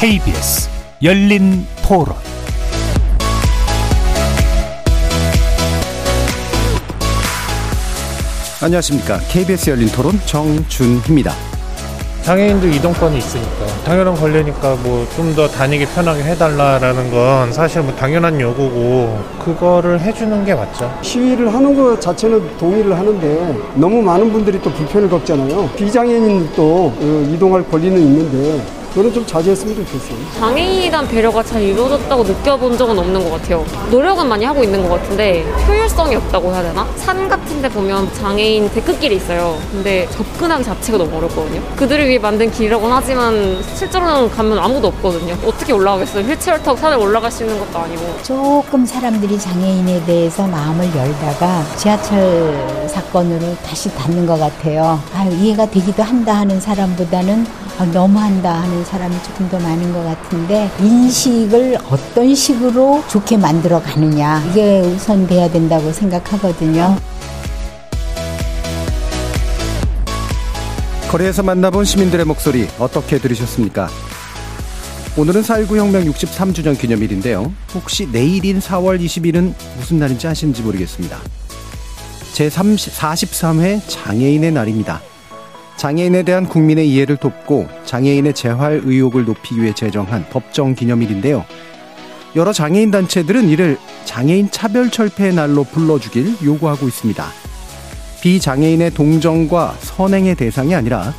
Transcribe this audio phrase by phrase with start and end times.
[0.00, 0.68] KBS
[1.02, 2.14] 열린 토론
[8.62, 9.18] 안녕하십니까.
[9.30, 11.32] KBS 열린 토론 정준희입니다.
[12.22, 18.38] 장애인도 이동권이 있으니까 당연한 권리니까 뭐 좀 더 다니기 편하게 해달라라는 건 사실 뭐 당연한
[18.38, 20.92] 요구고 그거를 해주는 게 맞죠.
[21.00, 25.70] 시위를 하는 것 자체는 동의를 하는데 너무 많은 분들이 또 불편을 겪잖아요.
[25.76, 26.62] 비장애인도
[27.00, 30.16] 어, 이동할 권리는 있는데 그거는 좀 자제했으면 좋겠어요.
[30.38, 33.64] 장애인에 대한 배려가 잘 이루어졌다고 느껴본 적은 없는 것 같아요.
[33.90, 36.86] 노력은 많이 하고 있는 것 같은데 효율성이 없다고 해야 되나?
[36.96, 39.56] 산 같은 데 보면 장애인 데크길이 있어요.
[39.70, 41.62] 근데 접근하기 자체가 너무 어렵거든요.
[41.76, 45.36] 그들을 위해 만든 길이라고는 하지만 실제로는 가면 아무도 없거든요.
[45.46, 46.24] 어떻게 올라가겠어요?
[46.24, 48.16] 휠체어를 타고 산을 올라갈 수 있는 것도 아니고.
[48.24, 55.00] 조금 사람들이 장애인에 대해서 마음을 열다가 지하철 사건으로 다시 닫는 것 같아요.
[55.14, 57.46] 아유, 이해가 되기도 한다 하는 사람보다는
[57.78, 64.42] 아, 너무한다 하는 사람이 조금 더 많은 것 같은데 인식을 어떤 식으로 좋게 만들어 가느냐
[64.50, 66.96] 이게 우선 돼야 된다고 생각하거든요.
[71.10, 73.88] 거리에서 만나본 시민들의 목소리 어떻게 들으셨습니까?
[75.16, 77.52] 오늘은 4.19 혁명 63주년 기념일인데요.
[77.74, 81.18] 혹시 내일인 4월 20일은 무슨 날인지 아시는지 모르겠습니다.
[82.32, 85.02] 제43회 장애인의 날입니다.
[85.80, 91.46] 장애인에 대한 국민의 이해를 돕고 장애인의 재활 의욕을 높이기 위해 제정한 법정 기념일인데요.
[92.36, 97.26] 여러 장애인 단체들은 이를 장애인 차별 철폐의 날로 불러주길 요구하고 있습니다.
[98.20, 101.14] 비장애인의 동정과 선행의 대상이 아니라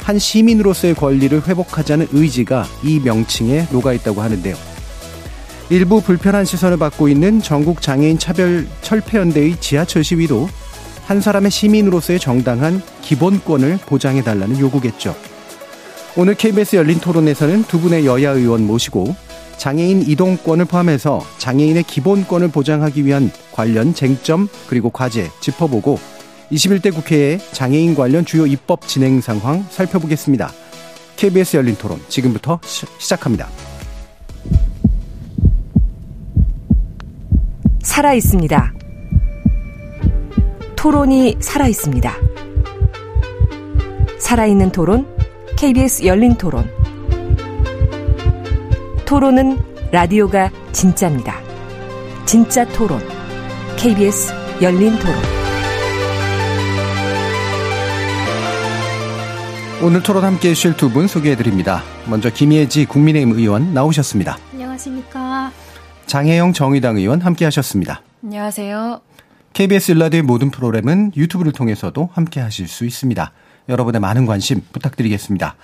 [0.00, 4.56] 한 시민으로서의 권리를 회복하자는 의지가 이 명칭에 녹아 있다고 하는데요.
[5.68, 10.48] 일부 불편한 시선을 받고 있는 전국 장애인 차별 철폐연대의 지하철 시위도
[11.08, 15.16] 한 사람의 시민으로서의 정당한 기본권을 보장해달라는 요구겠죠.
[16.18, 19.16] 오늘 KBS 열린 토론에서는 두 분의 여야 의원 모시고
[19.56, 25.98] 장애인 이동권을 포함해서 장애인의 기본권을 보장하기 위한 관련 쟁점 그리고 과제 짚어보고
[26.52, 30.52] 21대 국회의 장애인 관련 주요 입법 진행 상황 살펴보겠습니다.
[31.16, 33.48] KBS 열린 토론 지금부터 시, 시작합니다.
[37.82, 38.74] 살아 있습니다.
[40.78, 42.14] 토론이 살아 있습니다.
[44.20, 45.08] 살아있는 토론,
[45.56, 46.70] KBS 열린 토론.
[49.04, 49.58] 토론은
[49.90, 51.40] 라디오가 진짜입니다.
[52.26, 53.00] 진짜 토론,
[53.76, 55.16] KBS 열린 토론.
[59.82, 61.82] 오늘 토론 함께 해주실 두 분 소개해 드립니다.
[62.06, 64.38] 먼저 김예지 국민의힘 의원 나오셨습니다.
[64.52, 65.50] 안녕하십니까.
[66.06, 68.00] 장혜영 정의당 의원 함께 하셨습니다.
[68.22, 69.00] 안녕하세요.
[69.52, 73.32] KBS 일라디오의 모든 프로그램은 유튜브를 통해서도 함께 하실 수 있습니다.
[73.68, 75.56] 여러분의 많은 관심 부탁드리겠습니다.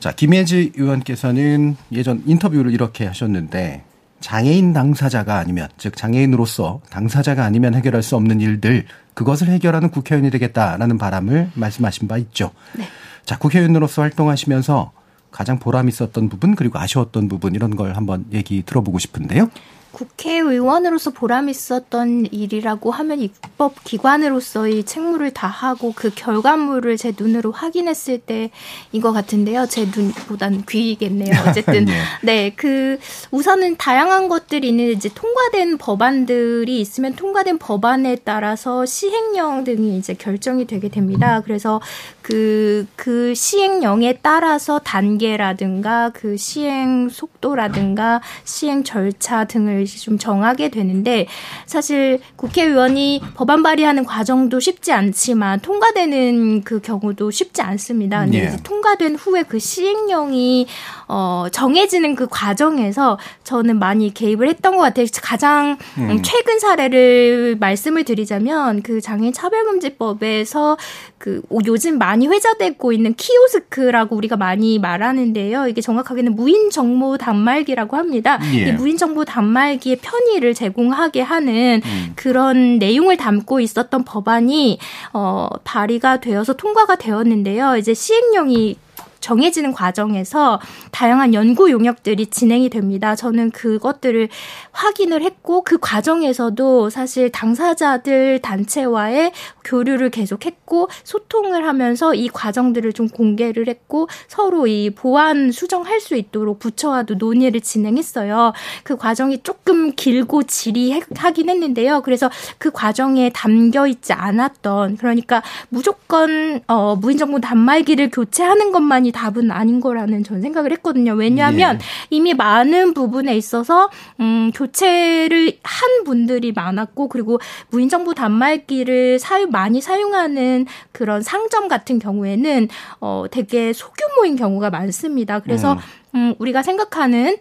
[0.00, 3.84] 자, 김혜지 의원께서는 예전 인터뷰를 이렇게 하셨는데
[4.20, 10.98] 장애인 당사자가 아니면 즉 장애인으로서 당사자가 아니면 해결할 수 없는 일들 그것을 해결하는 국회의원이 되겠다라는
[10.98, 12.52] 바람을 말씀하신 바 있죠.
[12.76, 12.84] 네.
[13.24, 14.92] 자, 국회의원으로서 활동하시면서
[15.30, 19.50] 가장 보람 있었던 부분 그리고 아쉬웠던 부분 이런 걸 한번 얘기 들어보고 싶은데요.
[19.98, 29.02] 국회의원으로서 보람 있었던 일이라고 하면 입법 기관으로서의 책무를 다하고 그 결과물을 제 눈으로 확인했을 때인
[29.02, 29.66] 것 같은데요.
[29.66, 31.30] 제 눈보단 귀이겠네요.
[31.48, 31.94] 어쨌든 네.
[32.22, 32.98] 네, 그
[33.32, 40.66] 우선은 다양한 것들이 있는 이제 통과된 법안들이 있으면 통과된 법안에 따라서 시행령 등이 이제 결정이
[40.66, 41.42] 되게 됩니다.
[41.44, 41.80] 그래서
[42.22, 51.26] 그, 그 시행령에 따라서 단계라든가 그 시행 속도라든가 시행 절차 등을 좀 정하게 되는데
[51.64, 58.20] 사실 국회의원이 법안 발의하는 과정도 쉽지 않지만 통과되는 그 경우도 쉽지 않습니다.
[58.20, 58.56] 근데 예.
[58.62, 60.66] 통과된 후에 그 시행령이
[61.08, 65.06] 어, 정해지는 그 과정에서 저는 많이 개입을 했던 것 같아요.
[65.22, 66.22] 가장 음.
[66.22, 70.76] 최근 사례를 말씀을 드리자면 그 장애인 차별금지법에서
[71.16, 75.66] 그 요즘 많이 회자되고 있는 키오스크라고 우리가 많이 말하는데요.
[75.68, 78.38] 이게 정확하게는 무인 정보 단말기라고 합니다.
[78.54, 78.68] 예.
[78.68, 82.12] 이 무인 정보 단말기의 편의를 제공하게 하는 음.
[82.14, 84.78] 그런 내용을 담고 있었던 법안이
[85.12, 87.76] 어 발의가 되어서 통과가 되었는데요.
[87.76, 88.76] 이제 시행령이
[89.20, 90.60] 정해지는 과정에서
[90.90, 93.14] 다양한 연구 용역들이 진행이 됩니다.
[93.14, 94.28] 저는 그것들을
[94.72, 99.32] 확인을 했고 그 과정에서도 사실 당사자들 단체와의
[99.64, 106.58] 교류를 계속했고 소통을 하면서 이 과정들을 좀 공개를 했고 서로 이 보완 수정할 수 있도록
[106.58, 108.52] 부처와도 논의를 진행했어요.
[108.82, 112.02] 그 과정이 조금 길고 지리하긴 했는데요.
[112.02, 119.50] 그래서 그 과정에 담겨 있지 않았던 그러니까 무조건 어 무인정보 단말기를 교체하는 것만이 것만이 답은
[119.50, 121.12] 아닌 거라는 저는 생각을 했거든요.
[121.12, 121.78] 왜냐하면 예.
[122.10, 123.90] 이미 많은 부분에 있어서
[124.20, 127.38] 음, 교체를 한 분들이 많았고 그리고
[127.70, 132.68] 무인정부 단말기를 사유 많이 사용하는 그런 상점 같은 경우에는
[133.00, 135.40] 어 되게 소규모인 경우가 많습니다.
[135.40, 135.78] 그래서 음.
[136.14, 137.36] 음, 우리가 생각하는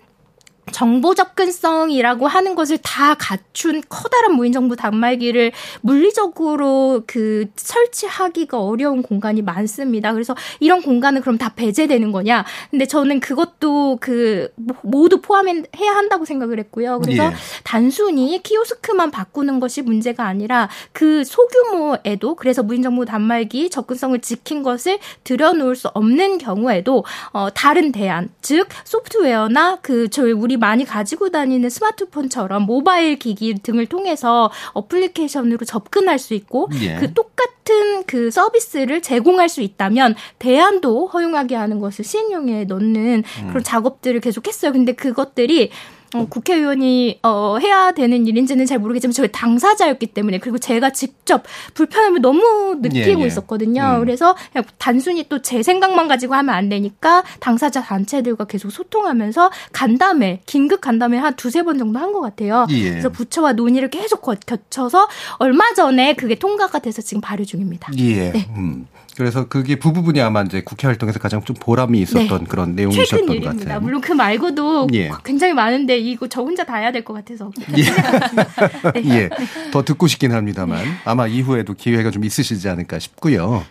[0.72, 10.14] 정보 접근성이라고 하는 것을 다 갖춘 커다란 무인정부 단말기를 물리적으로 그 설치하기가 어려운 공간이 많습니다.
[10.14, 12.46] 그래서 이런 공간은 그럼 다 배제되는 거냐?
[12.70, 14.50] 근데 저는 그것도 그
[14.82, 17.00] 모두 포함해야 한다고 생각을 했고요.
[17.00, 17.34] 그래서 예.
[17.64, 25.76] 단순히 키오스크만 바꾸는 것이 문제가 아니라 그 소규모에도 그래서 무인정부 단말기 접근성을 지킨 것을 들여놓을
[25.76, 32.64] 수 없는 경우에도 어 다른 대안, 즉 소프트웨어나 그 저희 우리 많이 가지고 다니는 스마트폰처럼
[32.64, 36.96] 모바일 기기 등을 통해서 어플리케이션으로 접근할 수 있고 예.
[36.96, 43.48] 그 똑같은 그 서비스를 제공할 수 있다면 대안도 허용하게 하는 것을 시행령에 넣는 음.
[43.50, 44.72] 그런 작업들을 계속했어요.
[44.72, 45.72] 근데 그것들이
[46.14, 51.44] 어, 국회의원이 어, 해야 되는 일인지는 잘 모르겠지만 저희 당사자였기 때문에 그리고 제가 직접
[51.74, 53.28] 불편함을 너무 느끼고 예, 예.
[53.28, 53.96] 있었거든요.
[53.98, 54.00] 음.
[54.00, 60.42] 그래서 그냥 단순히 또 제 생각만 가지고 하면 안 되니까 당사자 단체들과 계속 소통하면서 간담회,
[60.46, 62.66] 긴급 간담회 한 두세 번 정도 한 것 같아요.
[62.70, 62.90] 예.
[62.92, 65.08] 그래서 부처와 논의를 계속 거쳐서
[65.40, 67.92] 얼마 전에 그게 통과가 돼서 지금 발의 중입니다.
[67.98, 68.32] 예.
[68.32, 68.48] 네.
[68.56, 68.88] 음.
[69.18, 72.46] 그래서 그게 부부분이 아마 이제 국회 활동에서 가장 좀 보람이 있었던 네.
[72.48, 73.80] 그런 내용이셨던 것 같아요.
[73.80, 75.10] 물론 그 말고도 예.
[75.26, 77.52] 굉장히 많은데 이거 저 혼자 다 해야 될 것 같아서.
[77.76, 79.02] 예.
[79.02, 79.10] 네.
[79.10, 79.30] 예.
[79.72, 83.64] 더 듣고 싶긴 합니다만 아마 이후에도 기회가 좀 있으시지 않을까 싶고요.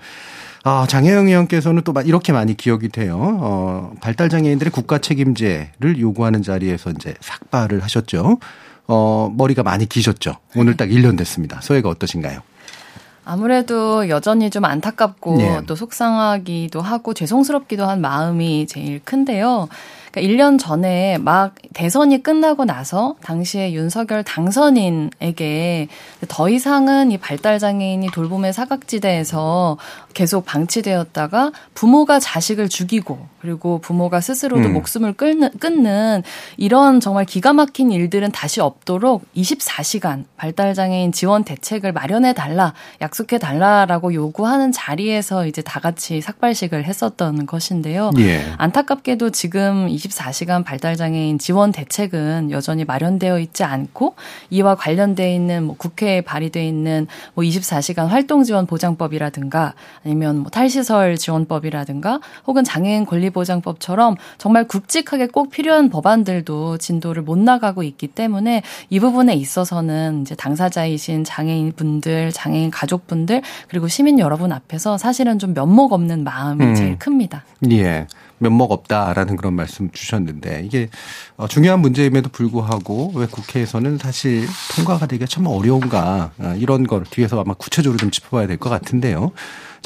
[0.64, 3.16] 아, 장혜영 의원께서는 또 이렇게 많이 기억이 돼요.
[3.40, 8.40] 어, 발달 장애인들의 국가 책임제를 요구하는 자리에서 이제 삭발을 하셨죠.
[8.88, 10.38] 어, 머리가 많이 기셨죠.
[10.56, 11.60] 오늘 딱 1년 됐습니다.
[11.60, 12.40] 소회가 어떠신가요?
[13.28, 15.60] 아무래도 여전히 좀 안타깝고 네.
[15.66, 19.68] 또 속상하기도 하고 죄송스럽기도 한 마음이 제일 큰데요.
[20.12, 25.88] 그러니까 1년 전에 막 대선이 끝나고 나서 당시에 윤석열 당선인에게
[26.28, 29.76] 더 이상은 이 발달 장애인이 돌봄의 사각지대에서
[30.16, 34.72] 계속 방치되었다가 부모가 자식을 죽이고 그리고 부모가 스스로도 음.
[34.72, 36.22] 목숨을 끊는, 끊는
[36.56, 42.72] 이런 정말 기가 막힌 일들은 다시 없도록 24시간 발달장애인 지원 대책을 마련해 달라
[43.02, 48.10] 약속해 달라라고 요구하는 자리에서 이제 다 같이 삭발식을 했었던 것인데요.
[48.16, 48.42] 예.
[48.56, 54.14] 안타깝게도 지금 24시간 발달장애인 지원 대책은 여전히 마련되어 있지 않고
[54.48, 59.74] 이와 관련돼 있는 뭐 국회에 발의돼 있는 뭐 24시간 활동 지원 보장법이라든가
[60.06, 67.36] 아니면 뭐 탈시설 지원법이라든가 혹은 장애인 권리 보장법처럼 정말 굵직하게 꼭 필요한 법안들도 진도를 못
[67.38, 74.52] 나가고 있기 때문에 이 부분에 있어서는 이제 당사자이신 장애인 분들, 장애인 가족분들 그리고 시민 여러분
[74.52, 76.74] 앞에서 사실은 좀 면목 없는 마음이 음.
[76.76, 77.44] 제일 큽니다.
[77.72, 78.06] 예.
[78.38, 80.90] 면목 없다라는 그런 말씀 주셨는데 이게
[81.38, 87.40] 어, 중요한 문제임에도 불구하고 왜 국회에서는 사실 통과가 되기가 참 어려운가 어, 이런 걸 뒤에서
[87.40, 89.32] 아마 구체적으로 좀 짚어봐야 될 것 같은데요.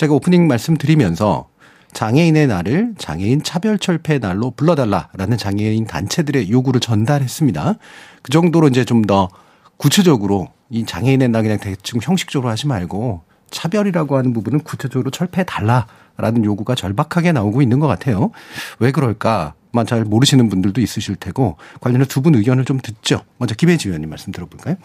[0.01, 1.51] 제가 오프닝 말씀드리면서
[1.93, 7.75] 장애인의 날을 장애인 차별 철폐 날로 불러달라라는 장애인 단체들의 요구를 전달했습니다.
[8.23, 9.29] 그 정도로 이제 좀 더
[9.77, 16.47] 구체적으로 이 장애인의 날 그냥 대충 형식적으로 하지 말고 차별이라고 하는 부분은 구체적으로 철폐해 달라라는
[16.47, 18.31] 요구가 절박하게 나오고 있는 것 같아요.
[18.79, 19.53] 왜 그럴까?
[19.87, 23.21] 잘 모르시는 분들도 있으실 테고 관련해 두 분 의견을 좀 듣죠.
[23.37, 24.77] 먼저 김혜지 의원님 말씀 들어볼까요?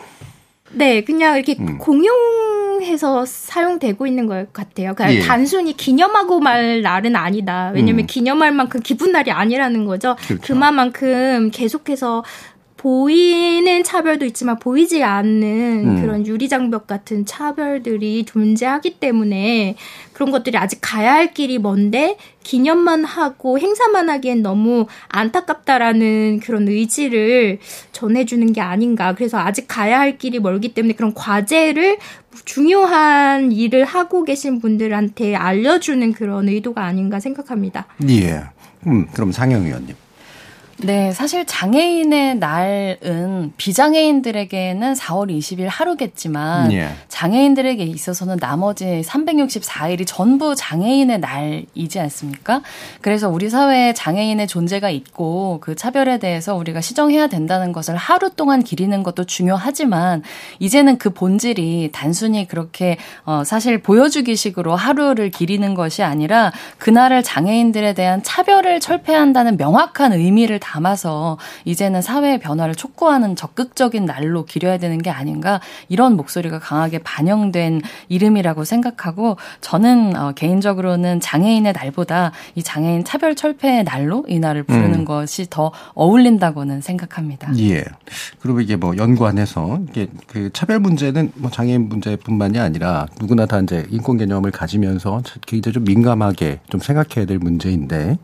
[0.72, 1.78] 네, 그냥 이렇게 음.
[1.78, 2.14] 공용
[2.82, 4.94] 해서 사용되고 있는 것 같아요.
[4.96, 5.20] 그러니까 예.
[5.20, 7.72] 단순히 기념하고 말 날은 아니다.
[7.74, 8.08] 왜냐하면 음.
[8.08, 10.16] 기념할 만큼 기쁜 날이 아니라는 거죠.
[10.28, 10.54] 그렇죠.
[10.54, 12.24] 그만큼 계속해서
[12.86, 16.02] 보이는 차별도 있지만 보이지 않는 음.
[16.04, 19.76] 그런 유리장벽 같은 차별들이 존재하기 때문에
[20.14, 27.58] 그런 것들이 아직 가야 할 길이 먼데 기념만 하고 행사만 하기엔 너무 안타깝다라는 그런 의지를
[27.92, 29.16] 전해주는 게 아닌가.
[29.16, 31.98] 그래서 아직 가야 할 길이 멀기 때문에 그런 과제를
[32.46, 37.88] 중요한 일을 하고 계신 분들한테 알려주는 그런 의도가 아닌가 생각합니다.
[38.10, 38.44] 예.
[38.86, 40.05] 음, 그럼 상영 의원님.
[40.78, 46.90] 네, 사실 장애인의 날은 비장애인들에게는 4월 20일 하루겠지만 예.
[47.08, 52.62] 장애인들에게 있어서는 나머지 364일이 전부 장애인의 날이지 않습니까?
[53.00, 58.62] 그래서 우리 사회에 장애인의 존재가 있고 그 차별에 대해서 우리가 시정해야 된다는 것을 하루 동안
[58.62, 60.24] 기리는 것도 중요하지만
[60.60, 68.22] 이제는 그 본질이 단순히 그렇게 어 사실 보여주기식으로 하루를 기리는 것이 아니라 그날을 장애인들에 대한
[68.24, 75.62] 차별을 철폐한다는 명확한 의미를 담아서 이제는 사회의 변화를 촉구하는 적극적인 날로 기려야 되는 게 아닌가
[75.90, 83.84] 이런 목소리가 강하게 반영된 이름이라고 생각하고 저는 어, 개인적으로는 장애인의 날보다 이 장애인 차별 철폐의
[83.84, 85.06] 날로 이 날을 부르는 음.
[85.06, 87.56] 것이 더 어울린다고는 생각합니다.
[87.60, 87.84] 예.
[88.40, 93.86] 그리고 이게 뭐 연관해서 이게 그 차별 문제는 뭐 장애인 문제뿐만이 아니라 누구나 다 이제
[93.90, 98.18] 인권 개념을 가지면서 굉장히 좀 민감하게 좀 생각해야 될 문제인데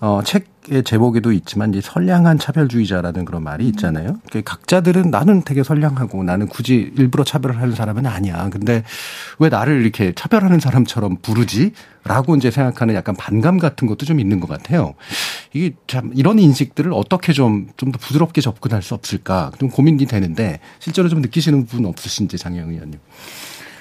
[0.00, 4.20] 어, 책의 제목에도 있지만 이 선량한 차별주의자라는 그런 말이 있잖아요.
[4.44, 8.50] 각자들은 나는 되게 선량하고 나는 굳이 일부러 차별을 하는 사람은 아니야.
[8.50, 8.82] 근데
[9.38, 11.72] 왜 나를 이렇게 차별하는 사람처럼 부르지?
[12.04, 14.94] 라고 이제 생각하는 약간 반감 같은 것도 좀 있는 것 같아요.
[15.52, 20.60] 이게 참 이런 인식들을 어떻게 좀 좀 더 부드럽게 접근할 수 없을까 좀 고민이 되는데
[20.80, 22.98] 실제로 좀 느끼시는 부분 없으신지 장영 의원님.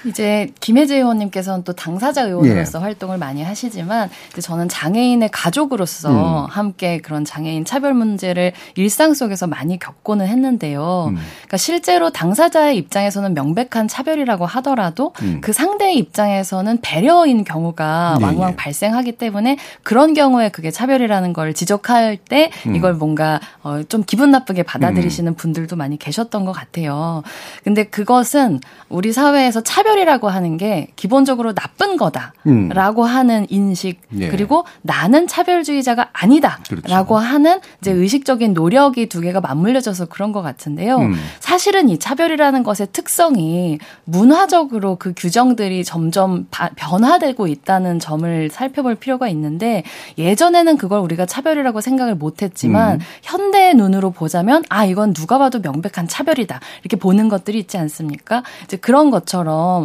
[0.06, 2.84] 이제 김혜재 의원님께서는 또 당사자 의원으로서 예.
[2.84, 4.10] 활동을 많이 하시지만
[4.40, 6.50] 저는 장애인의 가족으로서 음.
[6.50, 11.08] 함께 그런 장애인 차별 문제를 일상 속에서 많이 겪고는 했는데요.
[11.10, 11.16] 음.
[11.16, 15.42] 그러니까 실제로 당사자의 입장에서는 명백한 차별이라고 하더라도 음.
[15.42, 18.24] 그 상대의 입장에서는 배려인 경우가 예.
[18.24, 22.76] 왕왕 발생하기 때문에 그런 경우에 그게 차별이라는 걸 지적할 때 음.
[22.76, 25.36] 이걸 뭔가 어, 좀 기분 나쁘게 받아들이시는 음.
[25.36, 27.24] 분들도 많이 계셨던 것 같아요.
[27.64, 28.60] 근데 그것은
[28.90, 33.08] 우리 사회에서 차별 차별이라고 하는 게 기본적으로 나쁜 거다라고 음.
[33.08, 34.28] 하는 인식 예.
[34.28, 37.16] 그리고 나는 차별주의자가 아니다라고 그렇죠.
[37.16, 40.98] 하는 이제 의식적인 노력이 두 개가 맞물려져서 그런 것 같은데요.
[40.98, 41.16] 음.
[41.40, 49.30] 사실은 이 차별이라는 것의 특성이 문화적으로 그 규정들이 점점 바, 변화되고 있다는 점을 살펴볼 필요가
[49.30, 49.84] 있는데
[50.18, 53.00] 예전에는 그걸 우리가 차별이라고 생각을 못했지만 음.
[53.24, 58.44] 현대의 눈으로 보자면 아 이건 누가 봐도 명백한 차별이다 이렇게 보는 것들이 있지 않습니까?
[58.66, 59.85] 이제 그런 것처럼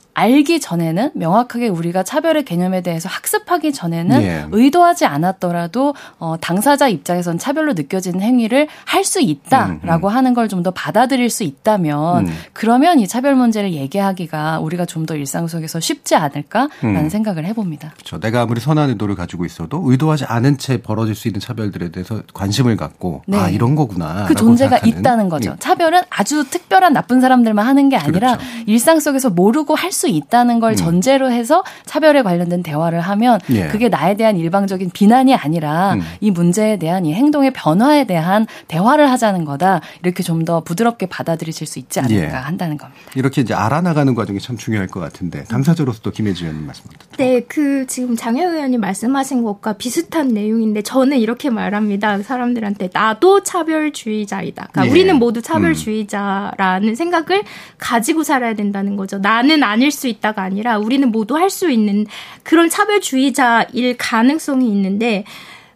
[0.13, 4.45] 알기 전에는 명확하게 우리가 차별의 개념에 대해서 학습하기 전에는 예.
[4.51, 10.15] 의도하지 않았더라도 어, 당사자 입장에선 차별로 느껴지는 행위를 할 수 있다라고 음, 음.
[10.15, 12.33] 하는 걸 좀 더 받아들일 수 있다면 음.
[12.53, 17.09] 그러면 이 차별 문제를 얘기하기가 우리가 좀 더 일상 속에서 쉽지 않을까라는 음.
[17.09, 17.89] 생각을 해봅니다.
[17.95, 18.19] 그렇죠.
[18.19, 22.77] 내가 아무리 선한 의도를 가지고 있어도 의도하지 않은 채 벌어질 수 있는 차별들에 대해서 관심을
[22.77, 23.37] 갖고 네.
[23.39, 24.25] 아 이런 거구나.
[24.27, 24.99] 그 존재가 생각하는.
[24.99, 25.51] 있다는 거죠.
[25.51, 25.55] 예.
[25.59, 28.45] 차별은 아주 특별한 나쁜 사람들만 하는 게 아니라 그렇죠.
[28.67, 30.75] 일상 속에서 모르고 할수 수 있다는 걸 음.
[30.75, 33.67] 전제로 해서 차별에 관련된 대화를 하면 예.
[33.67, 36.01] 그게 나에 대한 일방적인 비난이 아니라 음.
[36.19, 39.79] 이 문제에 대한 이 행동의 변화에 대한 대화를 하자는 거다.
[40.03, 42.27] 이렇게 좀 더 부드럽게 받아들이실 수 있지 않을까 예.
[42.27, 42.99] 한다는 겁니다.
[43.15, 47.23] 이렇게 이제 알아나가는 과정이 참 중요할 것 같은데 당사자로서 또 김혜지 의원님 말씀 부탁드립니다.
[47.23, 52.23] 네, 그 지금 장혜 의원님 말씀하신 것과 비슷한 내용인데 저는 이렇게 말합니다.
[52.23, 54.69] 사람들한테 나도 차별주의자이다.
[54.71, 54.89] 그러니까 예.
[54.89, 56.95] 우리는 모두 차별주의자라는 음.
[56.95, 57.43] 생각을
[57.77, 59.19] 가지고 살아야 된다는 거죠.
[59.19, 62.05] 나는 아닐 수 있다가 아니라 우리는 모두 할 수 있는
[62.43, 65.25] 그런 차별주의자일 가능성이 있는데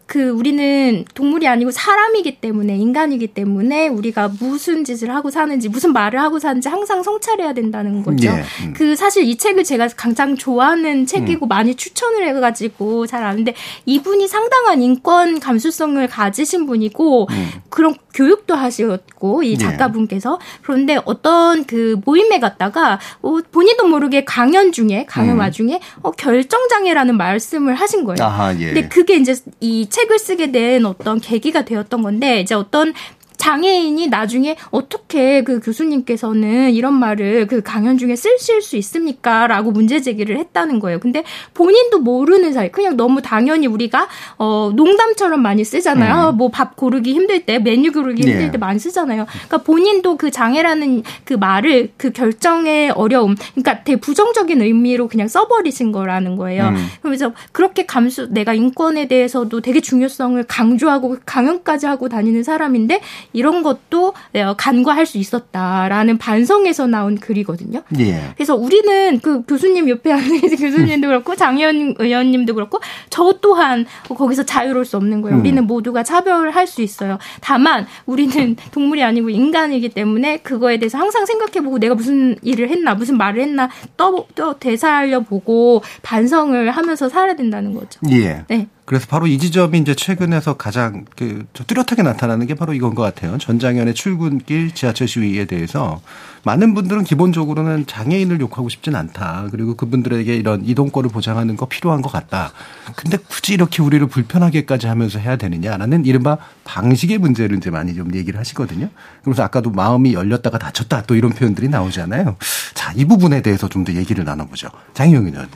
[0.06, 6.20] 그 우리는 동물이 아니고 사람이기 때문에 인간이기 때문에 우리가 무슨 짓을 하고 사는지 무슨 말을
[6.20, 8.28] 하고 사는지 항상 성찰해야 된다는 거죠.
[8.28, 8.72] 예, 음.
[8.72, 11.48] 그 사실 이 책을 제가 가장 좋아하는 책이고 음.
[11.48, 17.50] 많이 추천을 해가지고 잘 아는데 이분이 상당한 인권 감수성을 가지신 분이고 음.
[17.68, 19.56] 그런 교육도 하셨고 이 예.
[19.56, 20.58] 작가분께서 예.
[20.62, 25.40] 그런데 어떤 그 모임에 갔다가 어, 본인도 모르게 강연 중에 강연 음.
[25.40, 28.24] 와중에 어, 결정 장애라는 말씀을 하신 거예요.
[28.24, 28.72] 아하, 예.
[28.72, 32.92] 근데 그게 이제 이 책을 쓰게 된 어떤 계기가 되었던 건데 이제 어떤
[33.36, 39.46] 장애인이 나중에 어떻게 그 교수님께서는 이런 말을 그 강연 중에 쓰실 수 있습니까?
[39.46, 41.00] 라고 문제 제기를 했다는 거예요.
[41.00, 41.24] 근데
[41.54, 46.30] 본인도 모르는 사이, 그냥 너무 당연히 우리가, 어, 농담처럼 많이 쓰잖아요.
[46.30, 46.36] 음.
[46.36, 48.50] 뭐밥 고르기 힘들 때, 메뉴 고르기 힘들 예.
[48.50, 49.26] 때 많이 쓰잖아요.
[49.26, 55.92] 그러니까 본인도 그 장애라는 그 말을 그 결정의 어려움, 그러니까 되게 부정적인 의미로 그냥 써버리신
[55.92, 56.68] 거라는 거예요.
[56.68, 56.86] 음.
[57.02, 63.00] 그래서 그렇게 감수, 내가 인권에 대해서도 되게 중요성을 강조하고 강연까지 하고 다니는 사람인데
[63.36, 64.14] 이런 것도
[64.56, 67.82] 간과할 수 있었다라는 반성에서 나온 글이거든요.
[67.98, 68.32] 예.
[68.34, 74.86] 그래서 우리는 그 교수님 옆에 앉은 교수님도 그렇고 장현 의원님도 그렇고 저 또한 거기서 자유로울
[74.86, 75.36] 수 없는 거예요.
[75.36, 75.40] 음.
[75.40, 77.18] 우리는 모두가 차별을 할수 있어요.
[77.40, 83.18] 다만 우리는 동물이 아니고 인간이기 때문에 그거에 대해서 항상 생각해보고 내가 무슨 일을 했나 무슨
[83.18, 88.00] 말을 했나 또, 또 되살려 보고 반성을 하면서 살아야 된다는 거죠.
[88.10, 88.44] 예.
[88.48, 88.68] 네.
[88.86, 93.36] 그래서 바로 이 지점이 이제 최근에서 가장 그 뚜렷하게 나타나는 게 바로 이건 것 같아요.
[93.36, 96.00] 전장현의 출근길 지하철 시위에 대해서
[96.44, 99.48] 많은 분들은 기본적으로는 장애인을 욕하고 싶진 않다.
[99.50, 102.52] 그리고 그분들에게 이런 이동권을 보장하는 거 필요한 것 같다.
[102.94, 108.38] 근데 굳이 이렇게 우리를 불편하게까지 하면서 해야 되느냐라는 이른바 방식의 문제를 이제 많이 좀 얘기를
[108.38, 108.88] 하시거든요.
[109.24, 112.36] 그래서 아까도 마음이 열렸다가 닫혔다 또 이런 표현들이 나오잖아요.
[112.74, 114.68] 자, 이 부분에 대해서 좀 더 얘기를 나눠보죠.
[114.94, 115.48] 장영윤 의원.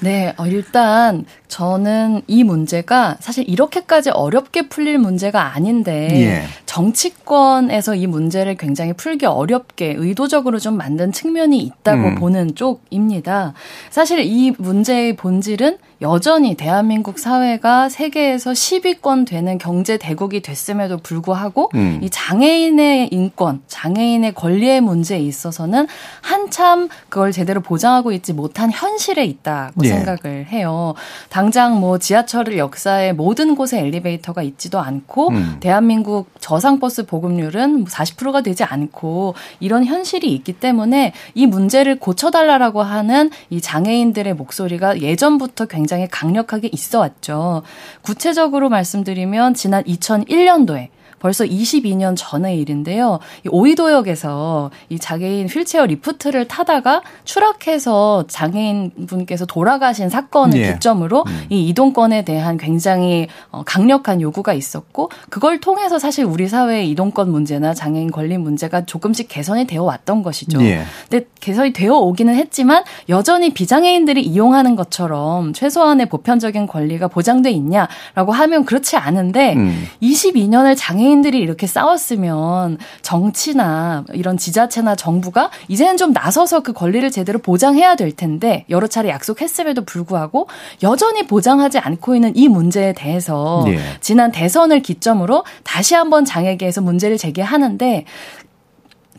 [0.00, 6.42] 네, 어, 일단 저는 이 문제가 사실 이렇게까지 어렵게 풀릴 문제가 아닌데 예.
[6.66, 12.14] 정치권에서 이 문제를 굉장히 풀기 어렵게 의도적으로 좀 만든 측면이 있다고 음.
[12.14, 13.52] 보는 쪽입니다.
[13.90, 22.00] 사실 이 문제의 본질은 여전히 대한민국 사회가 세계에서 10위권 되는 경제 대국이 됐음에도 불구하고 음.
[22.02, 25.86] 이 장애인의 인권, 장애인의 권리의 문제에 있어서는
[26.22, 29.88] 한참 그걸 제대로 보장하고 있지 못한 현실에 있다고 예.
[29.88, 30.94] 생각을 해요.
[31.28, 35.56] 당장 뭐 지하철 역사에 모든 곳에 엘리베이터가 있지도 않고 음.
[35.60, 43.60] 대한민국 저상버스 보급률은 40%가 되지 않고 이런 현실이 있기 때문에 이 문제를 고쳐달라라고 하는 이
[43.60, 47.62] 장애인들의 목소리가 예전부터 굉장히 굉장히 강력하게 있어 왔죠.
[48.02, 50.88] 구체적으로 말씀드리면 지난 2001년도에
[51.20, 53.20] 벌써 22년 전의 일인데요.
[53.44, 60.72] 이 오이도역에서 이 장애인 휠체어 리프트를 타다가 추락해서 장애인 분께서 돌아가신 사건을 예.
[60.72, 61.44] 기점으로 음.
[61.50, 67.74] 이 이동권에 대한 굉장히 어, 강력한 요구가 있었고 그걸 통해서 사실 우리 사회의 이동권 문제나
[67.74, 70.62] 장애인 권리 문제가 조금씩 개선이 되어 왔던 것이죠.
[70.62, 70.84] 예.
[71.08, 78.64] 근데 개선이 되어 오기는 했지만 여전히 비장애인들이 이용하는 것처럼 최소한의 보편적인 권리가 보장돼 있냐라고 하면
[78.64, 79.86] 그렇지 않은데 음.
[80.02, 87.38] 22년을 장애인 장애인들이 이렇게 싸웠으면 정치나 이런 지자체나 정부가 이제는 좀 나서서 그 권리를 제대로
[87.40, 90.48] 보장해야 될 텐데 여러 차례 약속했음에도 불구하고
[90.82, 93.78] 여전히 보장하지 않고 있는 이 문제에 대해서 네.
[94.00, 98.04] 지난 대선을 기점으로 다시 한번 장애계에서 문제를 제기하는데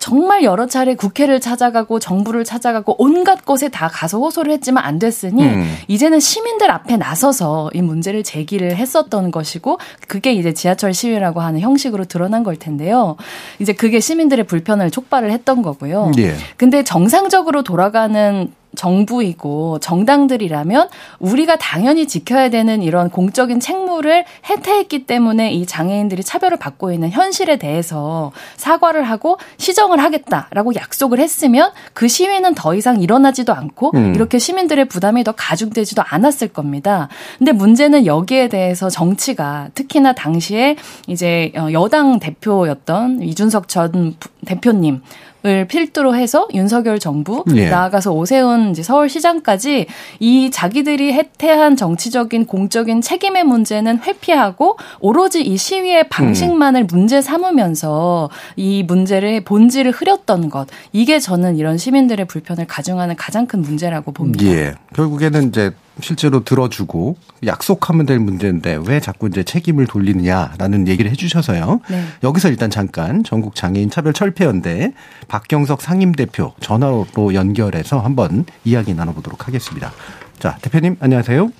[0.01, 5.43] 정말 여러 차례 국회를 찾아가고 정부를 찾아가고 온갖 곳에 다 가서 호소를 했지만 안 됐으니
[5.43, 5.75] 음.
[5.88, 9.77] 이제는 시민들 앞에 나서서 이 문제를 제기를 했었던 것이고
[10.08, 13.15] 그게 이제 지하철 시위라고 하는 형식으로 드러난 걸 텐데요.
[13.60, 16.13] 이제 그게 시민들의 불편을 촉발을 했던 거고요.
[16.17, 16.34] 예.
[16.58, 25.65] 근데 정상적으로 돌아가는 정부이고 정당들이라면 우리가 당연히 지켜야 되는 이런 공적인 책무를 해태했기 때문에 이
[25.65, 32.75] 장애인들이 차별을 받고 있는 현실에 대해서 사과를 하고 시정을 하겠다라고 약속을 했으면 그 시위는 더
[32.75, 34.15] 이상 일어나지도 않고 음.
[34.15, 37.10] 이렇게 시민들의 부담이 더 가중되지도 않았을 겁니다.
[37.38, 40.75] 근데 문제는 여기에 대해서 정치가 특히나 당시에
[41.07, 45.01] 이제 어, 여당 대표였던 이준석 전 대표님
[45.43, 47.67] 을 필두로 해서 윤석열 정부 예.
[47.67, 49.88] 나아가서 오세훈 이제 서울시장까지
[50.19, 56.88] 이 자기들이 해태한 정치적인 공적인 책임의 문제는 회피하고 오로지 이 시위의 방식만을 음.
[56.91, 63.62] 문제 삼으면서 이 문제를 본질을 흐렸던 것 이게 저는 이런 시민들의 불편을 가중하는 가장 큰
[63.62, 64.45] 문제라고 봅니다.
[64.45, 64.75] 예.
[64.93, 71.82] 결국에는 이제 실제로 들어주고 약속하면 될 문제인데 왜 자꾸 이제 책임을 돌리느냐라는 얘기를 해주셔서요.
[71.89, 72.04] 네.
[72.23, 74.93] 여기서 일단 잠깐 전국 장애인 차별 철폐연대
[75.27, 79.91] 박경석 상임 대표 전화로 연결해서 한번 이야기 나눠보도록 하겠습니다.
[80.39, 81.51] 자 대표님 안녕하세요.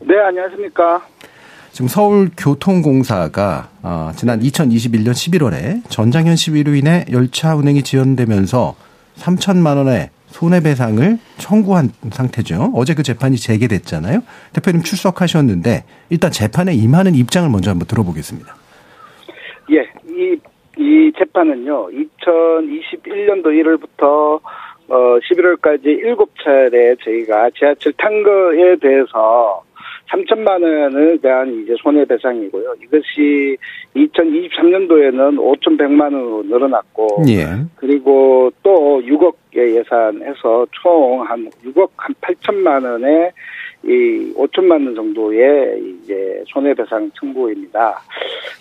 [0.00, 1.02] 네 안녕하십니까.
[1.72, 8.76] 지금 서울교통공사가 어, 지난 2021년 11월에 전장현 시위로 인해 열차 운행이 지연되면서
[9.18, 12.72] 3천만 원의 손해배상을 청구한 상태죠.
[12.74, 14.20] 어제 그 재판이 재개됐잖아요.
[14.52, 18.52] 대표님 출석하셨는데 일단 재판에 임하는 입장을 먼저 한번 들어보겠습니다.
[19.70, 20.36] 예, 이,
[20.76, 24.40] 이 재판은요, 2021년도 1월부터
[24.88, 29.62] 어, 11월까지 7차례 저희가 지하철 탄 거에 대해서
[30.10, 32.74] 3천만 원에 대한 이제 손해배상이고요.
[32.82, 33.56] 이것이
[33.96, 37.46] 2023년도에는 5,100만 원으로 늘어났고, 예.
[37.76, 43.32] 그리고 또 6억의 예산해서 총 한 6억 한 8천만 원의
[43.84, 48.00] 이 5천만 원 정도의 이제 손해배상 청구입니다.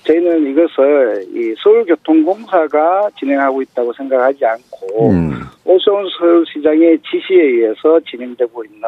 [0.04, 5.32] 저희는 이것을 이 서울교통공사가 진행하고 있다고 생각하지 않고 음.
[5.66, 8.82] 오세훈 서울시장의 지시에 의해서 진행되고 있는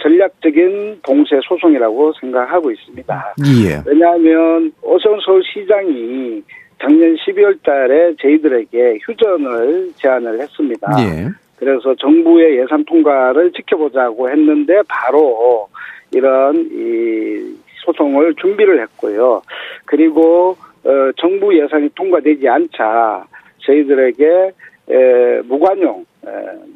[0.00, 3.34] 전략적인 봉쇄 소송이라고 생각하고 있습니다.
[3.64, 3.82] 예.
[3.86, 6.42] 왜냐하면 오세훈 서울시장이
[6.80, 10.88] 작년 12월 달에 저희들에게 휴전을 제안을 했습니다.
[11.00, 11.28] 예.
[11.56, 15.68] 그래서 정부의 예산 통과를 지켜보자고 했는데 바로
[16.12, 19.42] 이런 이 소송을 준비를 했고요.
[19.86, 23.24] 그리고 어, 정부 예산이 통과되지 않자
[23.58, 24.52] 저희들에게
[24.88, 26.04] 에, 무관용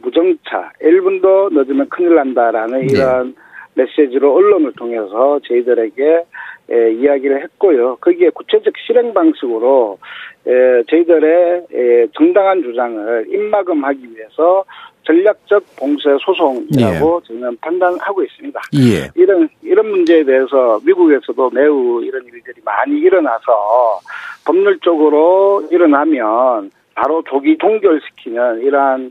[0.02, 2.86] 무정차 1분도 늦으면 큰일 난다라는 네.
[2.90, 3.34] 이런
[3.74, 6.24] 메시지로 언론을 통해서 저희들에게
[6.72, 7.96] 에, 이야기를 했고요.
[8.00, 9.98] 거기에 구체적 실행 방식으로
[10.46, 14.64] 에, 저희들의 에, 정당한 주장을 입막음하기 위해서
[15.02, 17.26] 전략적 봉쇄 소송이라고 예.
[17.26, 18.60] 저는 판단하고 있습니다.
[18.74, 19.10] 예.
[19.16, 24.00] 이런 이런 문제에 대해서 미국에서도 매우 이런 일들이 많이 일어나서
[24.46, 29.10] 법률적으로 일어나면 바로 조기 종결시키는 이러한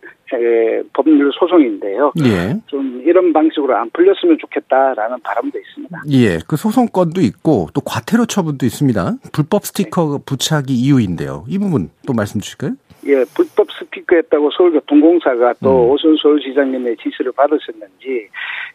[0.93, 2.13] 법률 소송인데요.
[2.23, 2.53] 예.
[2.67, 6.01] 좀 이런 방식으로 안 풀렸으면 좋겠다라는 바람도 있습니다.
[6.11, 9.13] 예, 그 소송건도 있고 또 과태료 처분도 있습니다.
[9.33, 11.45] 불법 스티커 부착이 이유인데요.
[11.47, 12.73] 이 부분 또 말씀 주실까요?
[13.07, 15.89] 예, 불법 스피커했다고 서울교통공사가 또 음.
[15.89, 18.27] 오순 서울시장님의 지시를 받으셨는지,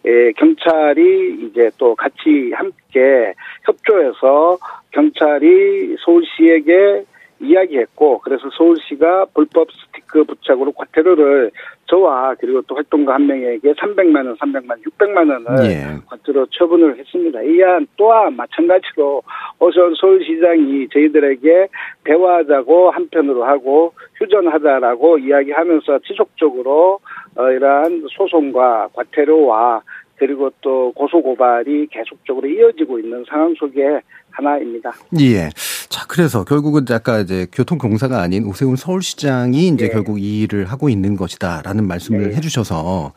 [0.07, 4.59] 예, 경찰이 이제 또 같이 함께 협조해서
[4.91, 7.05] 경찰이 서울시에게
[7.45, 11.51] 이야기했고 그래서 서울시가 불법 스티커 부착으로 과태료를
[11.87, 15.85] 저와 그리고 또 활동가 한 명에게 300만 원, 300만 원, 600만 원을 예.
[16.07, 17.43] 과태료 처분을 했습니다.
[17.43, 19.23] 이안 또한 마찬가지로
[19.59, 21.69] 어선 서울시장이 저희들에게
[22.05, 27.01] 대화하자고 한편으로 하고 휴전하자라고 이야기하면서 지속적으로
[27.37, 29.83] 어, 이러한 소송과 과태료와
[30.17, 34.93] 그리고 또 고소고발이 계속적으로 이어지고 있는 상황 속에 하나입니다.
[35.21, 35.49] 예.
[35.95, 39.93] 자, 그래서 결국은 아까 이제 교통공사가 아닌 오세훈 서울시장이 이제 네.
[39.93, 42.35] 결국 이 일을 하고 있는 것이다라는 말씀을 네.
[42.35, 43.13] 해주셔서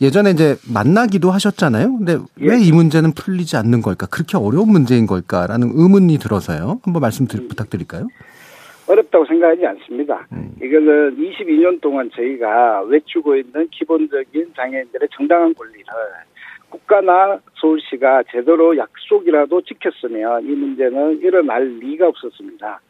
[0.00, 1.98] 예전에 이제 만나기도 하셨잖아요.
[1.98, 2.46] 근데 예.
[2.46, 4.06] 왜이 문제는 풀리지 않는 걸까?
[4.06, 6.80] 그렇게 어려운 문제인 걸까라는 의문이 들어서요.
[6.82, 7.48] 한번 말씀 음.
[7.48, 8.08] 부탁드릴까요?
[8.86, 10.26] 어렵다고 생각하지 않습니다.
[10.32, 10.52] 음.
[10.56, 15.84] 이거는 22년 동안 저희가 외치고 있는 기본적인 장애인들의 정당한 권리를
[16.72, 22.80] 국가나 서울시가 제대로 약속이라도 지켰으면 이 문제는 일어날 리가 없었습니다.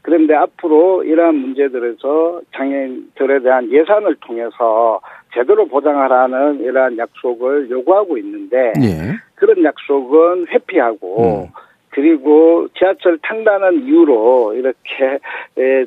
[0.00, 5.00] 그런데 앞으로 이러한 문제들에서 장애인들에 대한 예산을 통해서
[5.32, 9.16] 제대로 보장하라는 이러한 약속을 요구하고 있는데 예.
[9.34, 11.46] 그런 약속은 회피하고 음.
[11.90, 15.18] 그리고 지하철 탄다는 이유로 이렇게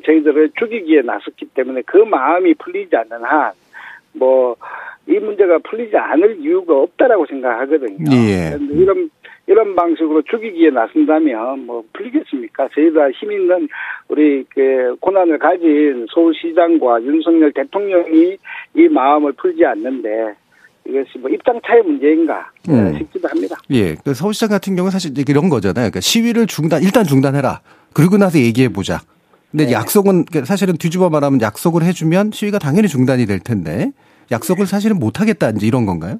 [0.06, 3.52] 저희들을 죽이기에 나섰기 때문에 그 마음이 풀리지 않는 한
[4.18, 4.56] 뭐
[5.08, 8.10] 이 문제가 풀리지 않을 이유가 없다라고 생각하거든요.
[8.12, 8.58] 예.
[8.72, 9.10] 이런
[9.46, 12.68] 이런 방식으로 죽이기에 나선다면 뭐 풀리겠습니까?
[12.74, 13.68] 저희가 힘 있는
[14.08, 18.36] 우리 그 고난을 가진 서울시장과 윤석열 대통령이
[18.74, 20.34] 이 마음을 풀지 않는데
[20.84, 22.98] 이것이 뭐 입장 차의 문제인가 음.
[22.98, 23.56] 싶기도 합니다.
[23.70, 23.94] 예.
[24.04, 25.90] 그 서울시장 같은 경우는 사실 이런 거잖아요.
[25.90, 27.60] 그러니까 시위를 중단 일단 중단해라.
[27.92, 29.00] 그리고 나서 얘기해 보자.
[29.52, 29.72] 근데 네.
[29.72, 33.92] 약속은 사실은 뒤집어 말하면 약속을 해주면 시위가 당연히 중단이 될 텐데
[34.30, 36.18] 약속을 사실은 못 하겠다 이제 이런 건가요?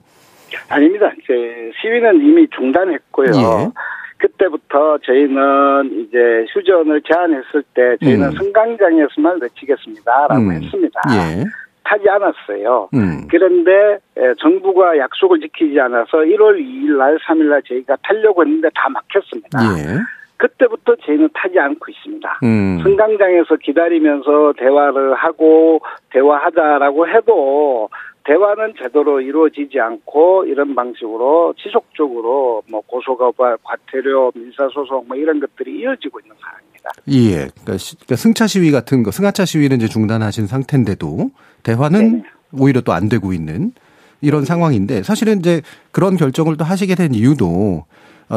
[0.68, 1.10] 아닙니다.
[1.22, 3.28] 이제 시위는 이미 중단했고요.
[3.28, 3.70] 예.
[4.18, 8.32] 그때부터 저희는 이제 휴전을 제안했을 때 저희는 음.
[8.38, 10.52] 승강장에서만 외치겠습니다라고 음.
[10.52, 11.00] 했습니다.
[11.12, 11.44] 예.
[11.84, 12.88] 타지 않았어요.
[12.94, 13.28] 음.
[13.30, 13.98] 그런데
[14.40, 19.60] 정부가 약속을 지키지 않아서 1월 2일 날, 3일 날 저희가 타려고 했는데 다 막혔습니다.
[19.78, 20.00] 예.
[20.36, 22.40] 그때부터 저희는 타지 않고 있습니다.
[22.42, 22.80] 음.
[22.82, 27.88] 승강장에서 기다리면서 대화를 하고 대화하자라고 해도
[28.24, 36.20] 대화는 제대로 이루어지지 않고 이런 방식으로 지속적으로 뭐 고소고발, 과태료, 민사소송 뭐 이런 것들이 이어지고
[36.20, 36.90] 있는 상황입니다.
[37.08, 37.48] 예.
[37.52, 41.30] 그러니까, 그러니까 승차 시위 같은 거, 승하차 시위는 이제 중단하신 상태인데도
[41.62, 42.22] 대화는 네
[42.52, 43.72] 오히려 또 안 되고 있는
[44.20, 47.84] 이런 상황인데 사실은 이제 그런 결정을 또 하시게 된 이유도 어,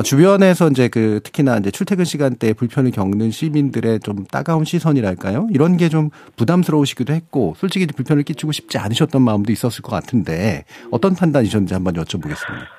[0.03, 5.47] 주변에서 이제 그 특히나 이제 출퇴근 시간대에 불편을 겪는 시민들의 좀 따가운 시선이랄까요?
[5.51, 11.15] 이런 게 좀 부담스러우시기도 했고 솔직히 불편을 끼치고 싶지 않으셨던 마음도 있었을 것 같은데 어떤
[11.15, 12.78] 판단이셨는지 한번 여쭤보겠습니다.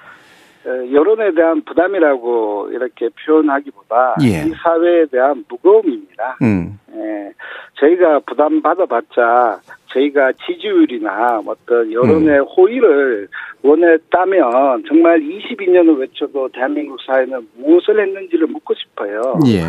[0.70, 4.46] 어, 여론에 대한 부담이라고 이렇게 표현하기보다 예.
[4.46, 6.38] 이 사회에 대한 무거움입니다.
[6.42, 6.78] 음.
[6.94, 7.32] 예,
[7.74, 12.44] 저희가 부담 받아봤자 저희가 지지율이나 어떤 여론의 음.
[12.44, 13.28] 호의를
[13.62, 19.38] 원했다면 정말 22년을 외쳐도 대한민국 사회는 무엇을 했는지를 묻고 싶어요.
[19.46, 19.60] 예.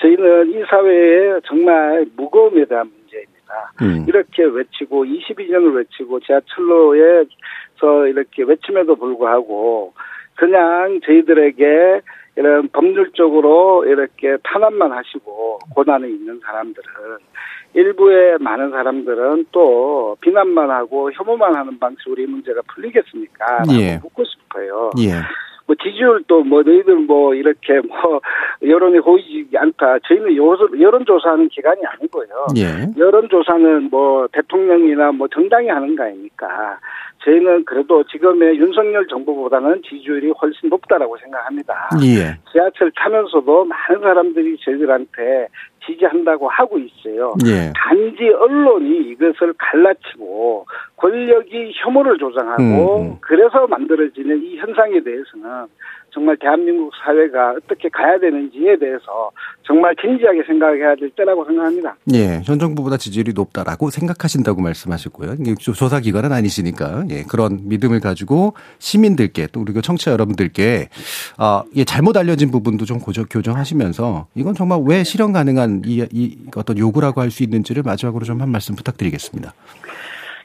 [0.00, 3.72] 저희는 이 사회에 정말 무거움에 대한 문제입니다.
[3.82, 4.04] 음.
[4.06, 7.26] 이렇게 외치고 22년을 외치고 지하철로에서
[8.08, 9.94] 이렇게 외침에도 불구하고
[10.38, 12.00] 그냥 저희들에게
[12.36, 16.84] 이런 법률적으로 이렇게 탄압만 하시고 고난이 있는 사람들은
[17.74, 23.64] 일부의 많은 사람들은 또 비난만 하고 혐오만 하는 방식으로 이 문제가 풀리겠습니까?
[23.72, 23.98] 예.
[23.98, 24.90] 묻고 싶어요.
[25.00, 25.10] 예.
[25.68, 28.20] 뭐 지지율도 뭐 너희들 뭐 이렇게 뭐
[28.66, 29.98] 여론이 보이지 않다.
[30.08, 32.46] 저희는 여론 조사하는 기관이 아니고요.
[32.56, 32.88] 예.
[32.96, 36.78] 여론 조사는 뭐 대통령이나 뭐 정당이 하는 거 아닙니까?
[37.22, 41.90] 저희는 그래도 지금의 윤석열 정부보다는 지지율이 훨씬 높다라고 생각합니다.
[42.02, 42.38] 예.
[42.50, 45.48] 지하철 타면서도 많은 사람들이 저희들한테
[45.88, 47.34] 지지한다고 하고 있어요.
[47.46, 47.72] 예.
[47.74, 53.16] 단지 언론이 이것을 갈라치고 권력이 혐오를 조장하고 음.
[53.20, 55.66] 그래서 만들어지는 이 현상에 대해서는
[56.18, 59.30] 정말 대한민국 사회가 어떻게 가야 되는지에 대해서
[59.64, 61.94] 정말 진지하게 생각해야 될 때라고 생각합니다.
[62.12, 65.36] 예, 현 정부보다 지지율이 높다라고 생각하신다고 말씀하셨고요.
[65.60, 70.88] 조사 기관은 아니시니까 예, 그런 믿음을 가지고 시민들께 또 그리고 청취자 여러분들께
[71.36, 76.38] 아, 예, 잘못 알려진 부분도 좀 고정, 교정하시면서 이건 정말 왜 실현 가능한 이, 이
[76.56, 79.52] 어떤 요구라고 할 수 있는지를 마지막으로 좀 한 말씀 부탁드리겠습니다.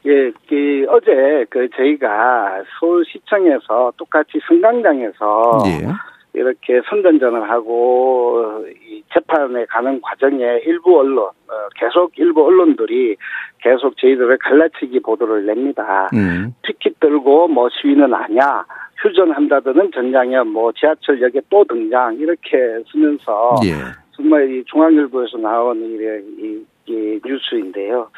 [0.05, 5.87] 예, 그 어제 그 저희가 서울시청에서 똑같이 승강장에서 예.
[6.33, 13.15] 이렇게 선전전을 하고 이 재판에 가는 과정에 일부 언론 어, 계속 일부 언론들이
[13.59, 16.09] 계속 저희들을 갈라치기 보도를 냅니다.
[16.13, 16.53] 음.
[16.63, 18.65] 피켓 들고 뭐 시위는 아니야.
[19.01, 22.57] 휴전한다더는 전장에 뭐 지하철역에 또 등장 이렇게
[22.91, 23.73] 쓰면서 예.
[24.15, 28.09] 정말 이 중앙일보에서 나온 이, 이, 이 뉴스인데요.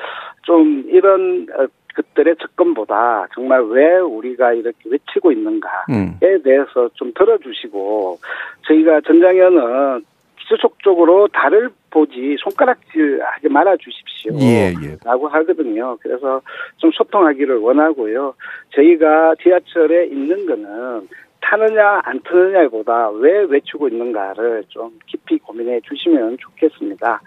[0.44, 6.20] 좀 이런 어, 그들의 접근보다 정말 왜 우리가 이렇게 외치고 있는가에 음.
[6.44, 8.20] 대해서 좀 들어주시고
[8.68, 10.04] 저희가 전장에는
[10.48, 14.34] 지속적으로 달을 보지 손가락질 하지 말아 주십시오.
[14.42, 14.98] 예, 예.
[15.04, 15.98] 라고 하거든요.
[16.02, 16.42] 그래서
[16.78, 18.36] 좀 소통하기를 원하고요.
[18.76, 21.08] 저희가 지하철에 있는 거는
[21.46, 27.22] 타느냐 안 타느냐보다 왜 외치고 있는가를 좀 깊이 고민해 주시면 좋겠습니다.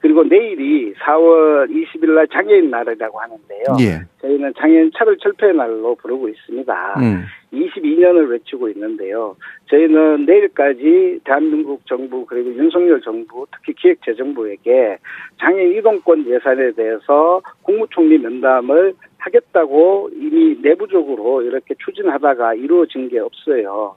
[0.00, 3.64] 그리고 내일이 4월 20일 날 장애인 날이라고 하는데요.
[3.80, 4.00] 예.
[4.20, 6.94] 저희는 장애인 차별 철폐 날로 부르고 있습니다.
[7.00, 7.24] 음.
[7.52, 9.36] 22년을 외치고 있는데요.
[9.66, 14.98] 저희는 내일까지 대한민국 정부 그리고 윤석열 정부 특히 기획재정부에게
[15.40, 23.96] 장애인 이동권 예산에 대해서 국무총리 면담을 하겠다고 이미 내부적으로 이렇게 추진하다가 이루어진 게 없어요.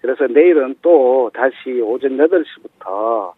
[0.00, 3.32] 그래서 내일은 또 다시 오전 8시부터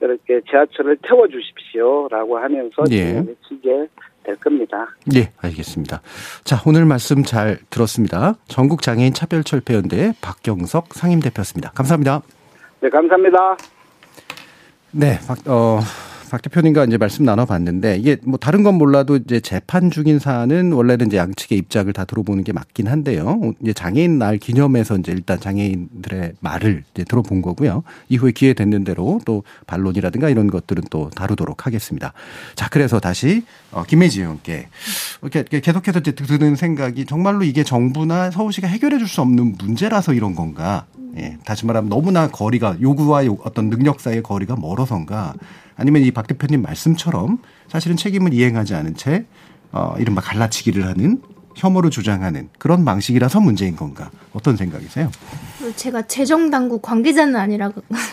[0.00, 3.24] 이렇게 지하철을 태워 주십시오라고 하면서 예.
[3.26, 3.88] 외치게
[4.28, 4.86] 될 겁니다.
[5.14, 6.02] 예, 알겠습니다.
[6.44, 8.34] 자, 오늘 말씀 잘 들었습니다.
[8.46, 11.70] 전국 장애인 차별철폐연대 박경석 상임대표였습니다.
[11.70, 12.20] 감사합니다.
[12.80, 13.56] 네, 감사합니다.
[14.90, 15.80] 네, 박, 어,
[16.28, 21.08] 박 대표님과 이제 말씀 나눠봤는데 이게 뭐 다른 건 몰라도 이제 재판 중인 사안은 원래는
[21.08, 23.40] 이제 양측의 입장을 다 들어보는 게 맞긴 한데요.
[23.60, 27.82] 이제 장애인 날 기념해서 이제 일단 장애인들의 말을 이제 들어본 거고요.
[28.08, 32.12] 이후에 기회 됐는 대로 또 반론이라든가 이런 것들은 또 다루도록 하겠습니다.
[32.54, 34.68] 자, 그래서 다시 어, 김혜지 의원께
[35.22, 40.34] 이렇게 계속해서 이제 드는 생각이 정말로 이게 정부나 서울시가 해결해 줄 수 없는 문제라서 이런
[40.34, 40.84] 건가?
[41.16, 45.34] 예, 다시 말하면 너무나 거리가 요구와 어떤 능력 사이의 거리가 멀어서인가?
[45.76, 49.24] 아니면 이 박 대표님 말씀처럼 사실은 책임을 이행하지 않은 채
[49.72, 51.22] 어, 이른바 갈라치기를 하는
[51.54, 54.10] 혐오를 주장하는 그런 방식이라서 문제인 건가?
[54.32, 55.10] 어떤 생각이세요?
[55.76, 57.72] 제가 재정당국 관계자는 아니라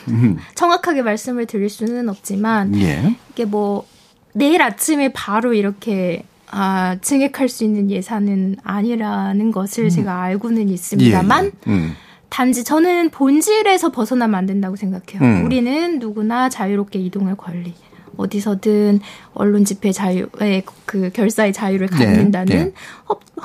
[0.10, 0.38] 음.
[0.56, 3.16] 정확하게 말씀을 드릴 수는 없지만 예.
[3.32, 3.86] 이게 뭐
[4.34, 9.90] 내일 아침에 바로 이렇게 아, 증액할 수 있는 예산은 아니라는 것을 음.
[9.90, 11.50] 제가 알고는 있습니다만 예.
[11.50, 11.72] 예.
[11.72, 11.94] 음.
[12.30, 15.22] 단지 저는 본질에서 벗어나면 안 된다고 생각해요.
[15.22, 15.46] 음.
[15.46, 17.74] 우리는 누구나 자유롭게 이동할 권리.
[18.18, 19.02] 어디서든
[19.34, 22.74] 언론 집회 자유의 그 결사의 자유를 네, 갖는다는 네, 네.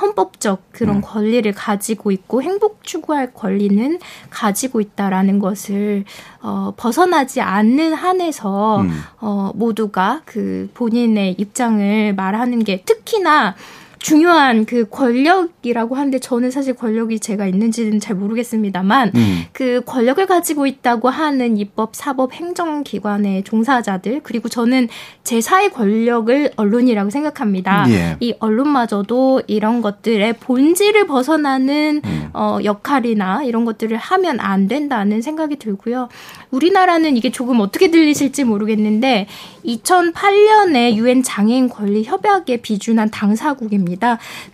[0.01, 1.01] 헌법적 그런 음.
[1.01, 3.99] 권리를 가지고 있고 행복 추구할 권리는
[4.31, 6.05] 가지고 있다라는 것을
[6.41, 8.91] 어 벗어나지 않는 한에서 음.
[9.21, 13.57] 어 모두가 그 본인의 입장을 말하는 게 특히나
[14.01, 19.45] 중요한 그 권력이라고 하는데 저는 사실 권력이 제가 있는지는 잘 모르겠습니다만 음.
[19.53, 24.89] 그 권력을 가지고 있다고 하는 입법, 사법, 행정기관의 종사자들 그리고 저는
[25.23, 27.85] 제 사회 권력을 언론이라고 생각합니다.
[27.91, 28.17] 예.
[28.21, 32.31] 이 언론마저도 이런 것들의 본질을 벗어나는 음.
[32.33, 36.09] 어, 역할이나 이런 것들을 하면 안 된다는 생각이 들고요.
[36.51, 39.27] 우리나라는 이게 조금 어떻게 들리실지 모르겠는데
[39.65, 43.90] 2008년에 유엔 장애인 권리 협약에 비준한 당사국입니다.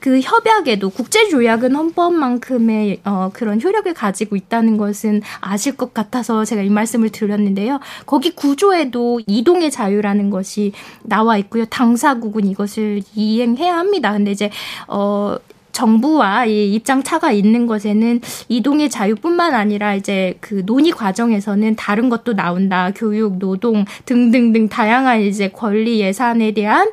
[0.00, 6.62] 그 협약에도 국제 조약은 헌법만큼의 어, 그런 효력을 가지고 있다는 것은 아실 것 같아서 제가
[6.62, 7.80] 이 말씀을 드렸는데요.
[8.06, 10.72] 거기 구조에도 이동의 자유라는 것이
[11.02, 11.64] 나와 있고요.
[11.66, 14.12] 당사국은 이것을 이행해야 합니다.
[14.12, 14.50] 근데 이제
[14.88, 15.36] 어
[15.76, 22.32] 정부와 이 입장 차가 있는 것에는 이동의 자유뿐만 아니라 이제 그 논의 과정에서는 다른 것도
[22.32, 22.90] 나온다.
[22.96, 26.90] 교육, 노동 등등등 다양한 이제 권리 예산에 대한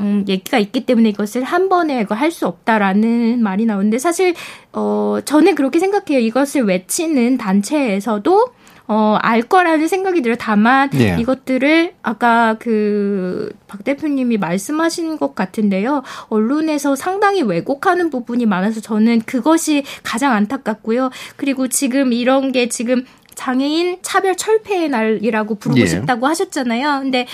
[0.00, 4.34] 음, 얘기가 있기 때문에 이것을 한 번에 이거 할 수 없다라는 말이 나오는데 사실
[4.72, 6.20] 어 저는 그렇게 생각해요.
[6.20, 8.48] 이것을 외치는 단체에서도
[8.92, 10.36] 어, 알 거라는 생각이 들어요.
[10.38, 11.16] 다만 예.
[11.20, 16.02] 이것들을 아까 그 박 대표님이 말씀하신 것 같은데요.
[16.28, 21.10] 언론에서 상당히 왜곡하는 부분이 많아서 저는 그것이 가장 안타깝고요.
[21.36, 23.04] 그리고 지금 이런 게 지금
[23.36, 25.86] 장애인 차별 철폐의 날이라고 부르고 예.
[25.86, 27.00] 싶다고 하셨잖아요.
[27.02, 27.26] 근데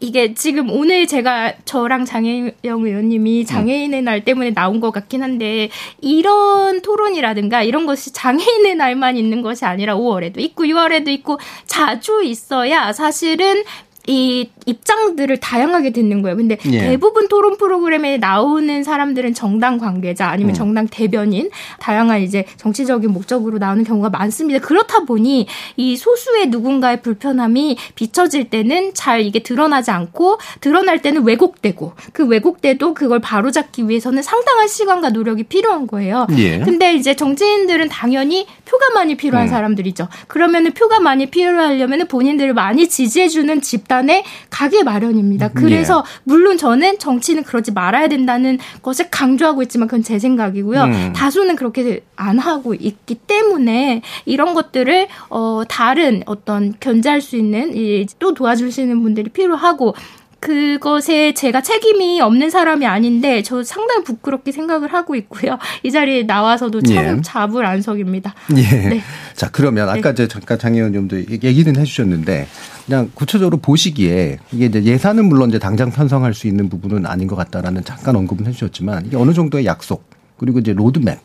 [0.00, 5.68] 이게 지금 오늘 제가 저랑 장혜영 의원님이 장애인의 날 때문에 나온 것 같긴 한데
[6.00, 12.94] 이런 토론이라든가 이런 것이 장애인의 날만 있는 것이 아니라 5월에도 있고 6월에도 있고 자주 있어야
[12.94, 13.62] 사실은
[14.06, 16.36] 이 입장들을 다양하게 듣는 거예요.
[16.36, 16.80] 근데 예.
[16.80, 20.54] 대부분 토론 프로그램에 나오는 사람들은 정당 관계자 아니면 음.
[20.54, 24.58] 정당 대변인 다양한 이제 정치적인 목적으로 나오는 경우가 많습니다.
[24.60, 31.92] 그렇다 보니 이 소수의 누군가의 불편함이 비춰질 때는 잘 이게 드러나지 않고 드러날 때는 왜곡되고
[32.12, 36.26] 그 왜곡돼도 그걸 바로잡기 위해서는 상당한 시간과 노력이 필요한 거예요.
[36.38, 36.58] 예.
[36.60, 39.50] 근데 이제 정치인들은 당연히 표가 많이 필요한 음.
[39.50, 40.08] 사람들이죠.
[40.26, 45.48] 그러면은 표가 많이 필요하려면 본인들을 많이 지지해주는 집단 에 가게 마련입니다.
[45.48, 46.20] 음, 그래서 예.
[46.24, 50.82] 물론 저는 정치는 그러지 말아야 된다는 것을 강조하고 있지만 그건 제 생각이고요.
[50.84, 51.12] 음.
[51.14, 57.74] 다수는 그렇게 안 하고 있기 때문에 이런 것들을 어 다른 어떤 견제할 수 있는
[58.18, 59.94] 또 도와주시는 분들이 필요하고
[60.40, 65.58] 그것에 제가 책임이 없는 사람이 아닌데 저 상당히 부끄럽게 생각을 하고 있고요.
[65.84, 67.20] 이 자리에 나와서도 참 예.
[67.22, 68.34] 자불안석입니다.
[68.56, 68.88] 예.
[68.88, 69.02] 네.
[69.34, 70.26] 자 그러면 아까 네.
[70.26, 72.48] 잠깐 장 의원님도 얘기는 해주셨는데
[72.86, 77.36] 그냥 구체적으로 보시기에 이게 이제 예산은 물론 이제 당장 편성할 수 있는 부분은 아닌 것
[77.36, 81.18] 같다라는 잠깐 언급은 해주셨지만 이게 어느 정도의 약속 그리고 이제 로드맵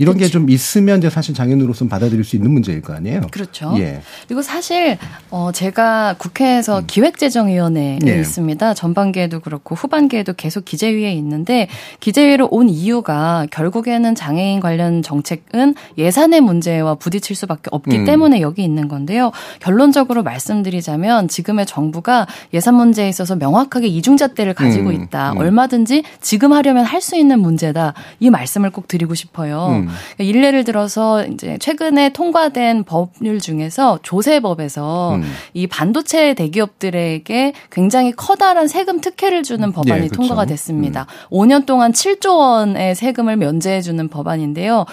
[0.00, 0.32] 이런 그렇죠.
[0.32, 3.20] 게좀 있으면 이제 사실 장애인으로서는 받아들일 수 있는 문제일 거 아니에요.
[3.30, 3.74] 그렇죠.
[3.76, 4.00] 예.
[4.26, 4.96] 그리고 사실
[5.30, 6.84] 어 제가 국회에서 음.
[6.86, 8.18] 기획재정위원회에 예.
[8.18, 8.72] 있습니다.
[8.72, 11.68] 전반기에도 그렇고 후반기에도 계속 기재위에 있는데
[12.00, 18.04] 기재위로 온 이유가 결국에는 장애인 관련 정책은 예산의 문제와 부딪힐 수밖에 없기 음.
[18.06, 19.32] 때문에 여기 있는 건데요.
[19.60, 24.94] 결론적으로 말씀드리자면 지금의 정부가 예산 문제에 있어서 명확하게 이중잣대를 가지고 음.
[24.94, 25.32] 있다.
[25.32, 25.36] 음.
[25.38, 27.94] 얼마든지 지금 하려면 할 수 있는 문제다.
[28.20, 29.68] 이 말씀을 꼭 드리고 싶어요.
[29.70, 29.89] 음.
[30.16, 35.22] 그러니까 일례를 들어서 이제 최근에 통과된 법률 중에서 조세법에서 음.
[35.54, 40.16] 이 반도체 대기업들에게 굉장히 커다란 세금 특혜를 주는 법안이 네, 그렇죠.
[40.16, 41.06] 통과가 됐습니다.
[41.32, 41.38] 음.
[41.38, 44.86] 5년 동안 7조 원의 세금을 면제해 주는 법안인데요.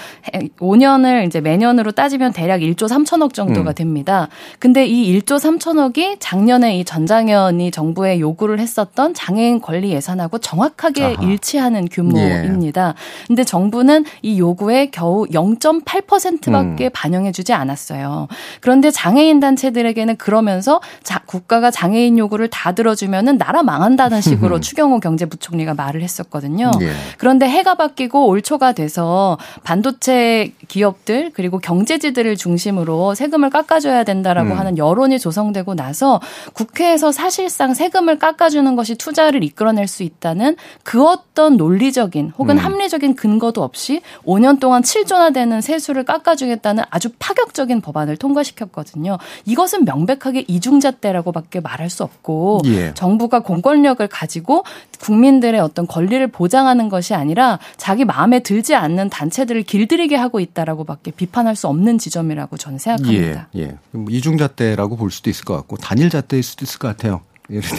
[0.60, 3.76] 5년을 이제 매년으로 따지면 대략 1조 3천억 정도가 음.
[3.76, 4.28] 됩니다.
[4.60, 11.24] 근데 이 1조 3천억이 작년에 이 전장현이 정부에 요구를 했었던 장애인 권리 예산하고 정확하게 아하.
[11.24, 12.90] 일치하는 규모입니다.
[12.90, 12.94] 예.
[13.28, 16.90] 근데 정부는 이 요구에 겨우 0.8%밖에 음.
[16.94, 18.28] 반영해주지 않았어요.
[18.62, 25.74] 그런데 장애인 단체들에게는 그러면서 자, 국가가 장애인 요구를 다 들어주면은 나라 망한다는 식으로 추경호 경제부총리가
[25.74, 26.72] 말을 했었거든요.
[26.82, 26.92] 예.
[27.18, 34.60] 그런데 해가 바뀌고 올 초가 돼서 반도체 기업들 그리고 경제지들을 중심으로 세금을 깎아줘야 된다라고 음.
[34.60, 36.20] 하는 여론이 조성되고 나서
[36.54, 42.64] 국회에서 사실상 세금을 깎아주는 것이 투자를 이끌어낼 수 있다는 그 어떤 논리적인 혹은 음.
[42.64, 49.18] 합리적인 근거도 없이 5년 동안 동안 7조나 되는 세수를 깎아주겠다는 아주 파격적인 법안을 통과시켰거든요.
[49.46, 52.94] 이것은 명백하게 이중잣대라고밖에 말할 수 없고 예.
[52.94, 54.66] 정부가 공권력을 가지고
[55.00, 61.56] 국민들의 어떤 권리를 보장하는 것이 아니라 자기 마음에 들지 않는 단체들을 길들이게 하고 있다라고밖에 비판할
[61.56, 63.48] 수 없는 지점이라고 저는 생각합니다.
[63.56, 63.78] 예, 예.
[63.92, 67.22] 뭐 이중잣대라고 볼 수도 있을 것 같고 단일잣대일 수도 있을 것 같아요.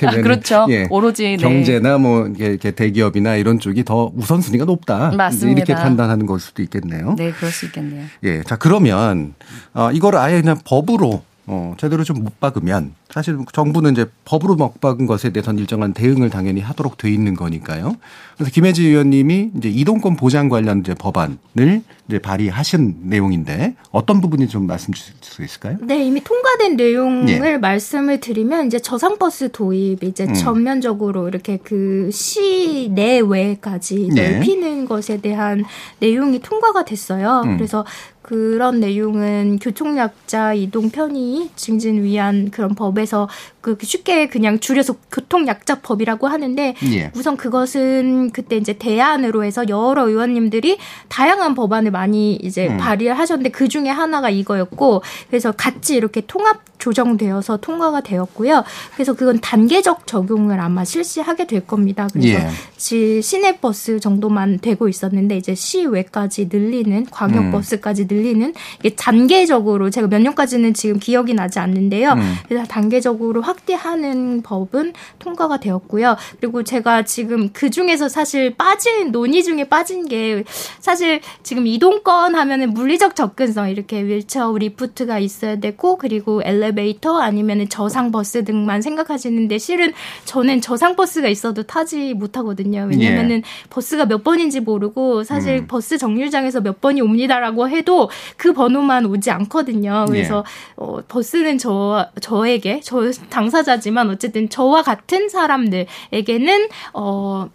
[0.07, 0.66] 아, 그렇죠.
[0.70, 1.37] 예, 오로지 네.
[1.37, 5.11] 경제나 뭐 이렇게 대기업이나 이런 쪽이 더 우선순위가 높다.
[5.16, 5.59] 맞습니다.
[5.59, 7.14] 이렇게 판단하는 걸 수도 있겠네요.
[7.18, 8.04] 네, 그럴 수 있겠네요.
[8.24, 9.35] 예, 자 그러면
[9.74, 14.81] 어, 이걸 아예 그냥 법으로 어, 제대로 좀 못 박으면 사실 정부는 이제 법으로 못
[14.81, 17.96] 박은 것에 대해서는 일정한 대응을 당연히 하도록 돼 있는 거니까요.
[18.37, 24.68] 그래서 김혜지 의원님이 이제 이동권 보장 관련 이제 법안을 이제 발의하신 내용인데 어떤 부분이 좀
[24.68, 25.78] 말씀 주실 수 있을까요?
[25.83, 27.57] 네, 이미 통과된 내용을 예.
[27.59, 30.35] 말씀을 드리면 이제 저상버스 도입 이제 음.
[30.35, 34.31] 전면적으로 이렇게 그 시 내외까지 예.
[34.31, 35.64] 넓히는 것에 대한
[35.98, 37.42] 내용이 통과가 됐어요.
[37.44, 37.57] 음.
[37.57, 37.85] 그래서
[38.28, 43.26] 그런 내용은 교통약자 이동 편의 증진 위한 그런 법에서
[43.62, 47.10] 그 쉽게 그냥 줄여서 교통약자법이라고 하는데 예.
[47.16, 50.76] 우선 그것은 그때 이제 대안으로 해서 여러 의원님들이
[51.08, 52.76] 다양한 법안을 많이 이제 음.
[52.76, 58.62] 발의를 하셨는데 그 중에 하나가 이거였고 그래서 같이 이렇게 통합 조정되어서 통과가 되었고요.
[58.94, 62.06] 그래서 그건 단계적 적용을 아마 실시하게 될 겁니다.
[62.12, 63.20] 그래서 예.
[63.20, 68.06] 시내 버스 정도만 되고 있었는데 이제 시외까지 늘리는 광역 버스까지 음.
[68.18, 72.12] 늘리는 이게 단계적으로 제가 몇 년까지는 지금 기억이 나지 않는데요.
[72.12, 72.35] 음.
[72.48, 76.16] 그래서 단계적으로 확대하는 법은 통과가 되었고요.
[76.40, 80.44] 그리고 제가 지금 그 중에서 사실 빠진 논의 중에 빠진 게
[80.81, 88.11] 사실 지금 이동권 하면은 물리적 접근성 이렇게 휠체어 리프트가 있어야 되고 그리고 엘리베이터 아니면은 저상
[88.11, 89.92] 버스 등만 생각하시는데 실은
[90.24, 92.87] 저는 저상 버스가 있어도 타지 못하거든요.
[92.90, 93.42] 왜냐면은 예.
[93.70, 95.66] 버스가 몇 번인지 모르고 사실 음.
[95.66, 100.06] 버스 정류장에서 몇 번이 옵니다라고 해도 그 번호만 오지 않거든요.
[100.09, 100.74] 그래서 예.
[100.76, 107.48] 어, 버스는 저 저에게 저 당사자지만 어쨌든 저와 같은 사람들에게는 어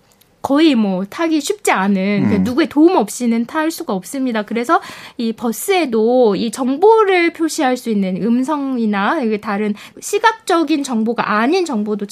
[0.44, 2.44] 거의 뭐 타기 쉽지 않은 그러니까 음.
[2.44, 4.44] 누구의 도움 없이는 탈 수가 없습니다.
[4.44, 4.82] 그래서
[5.18, 12.06] 이 버스에도 이 정보를 표시할 수 있는 음성이나 다른 시각적인 정보가 아닌 정보도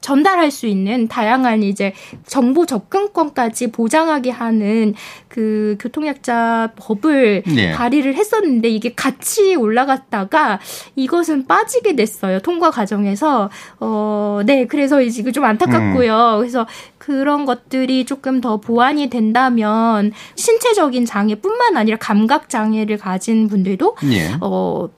[0.00, 1.92] 전달할 수 있는 다양한 이제
[2.26, 4.94] 정보 접근권까지 보장하게 하는
[5.28, 7.72] 그 교통약자 법을 네.
[7.72, 10.60] 발의를 했었는데 이게 같이 올라갔다가
[10.94, 12.40] 이것은 빠지게 됐어요.
[12.40, 13.48] 통과 과정에서
[13.80, 16.34] 어, 네, 그래서 이제 좀 안타깝고요.
[16.34, 16.38] 음.
[16.40, 16.66] 그래서
[17.02, 24.36] 그런 것들이 조금 더 보완이 된다면 신체적인 장애뿐만 아니라 감각 장애를 가진 분들도 예.
[24.40, 24.88] 어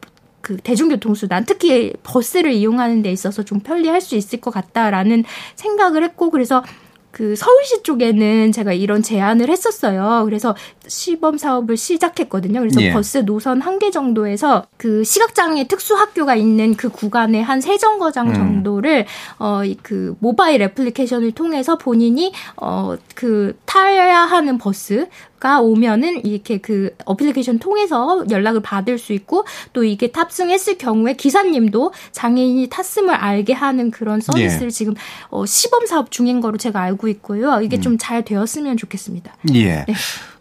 [0.44, 5.24] 그 대중교통수단 특히 버스를 이용하는 데 있어서 좀 편리할 수 있을 것 같다라는
[5.56, 6.62] 생각을 했고 그래서
[7.14, 10.22] 그 서울시 쪽에는 제가 이런 제안을 했었어요.
[10.24, 10.56] 그래서
[10.88, 12.58] 시범 사업을 시작했거든요.
[12.58, 12.92] 그래서 예.
[12.92, 18.34] 버스 노선 한 개 정도에서 그 시각장애 특수 학교가 있는 그 구간에 한세 정거장 음.
[18.34, 19.06] 정도를
[19.38, 25.06] 어그 모바일 애플리케이션을 통해서 본인이 어그 타야 하는 버스
[25.44, 31.92] 가 오면은 이렇게 그 어플리케이션 통해서 연락을 받을 수 있고 또 이게 탑승했을 경우에 기사님도
[32.12, 34.70] 장애인이 탔음을 알게 하는 그런 서비스를 예.
[34.70, 34.94] 지금
[35.28, 37.60] 어, 시범 사업 중인 거로 제가 알고 있고요.
[37.60, 37.82] 이게 음.
[37.82, 39.36] 좀잘 되었으면 좋겠습니다.
[39.52, 39.84] 예.
[39.86, 39.94] 네.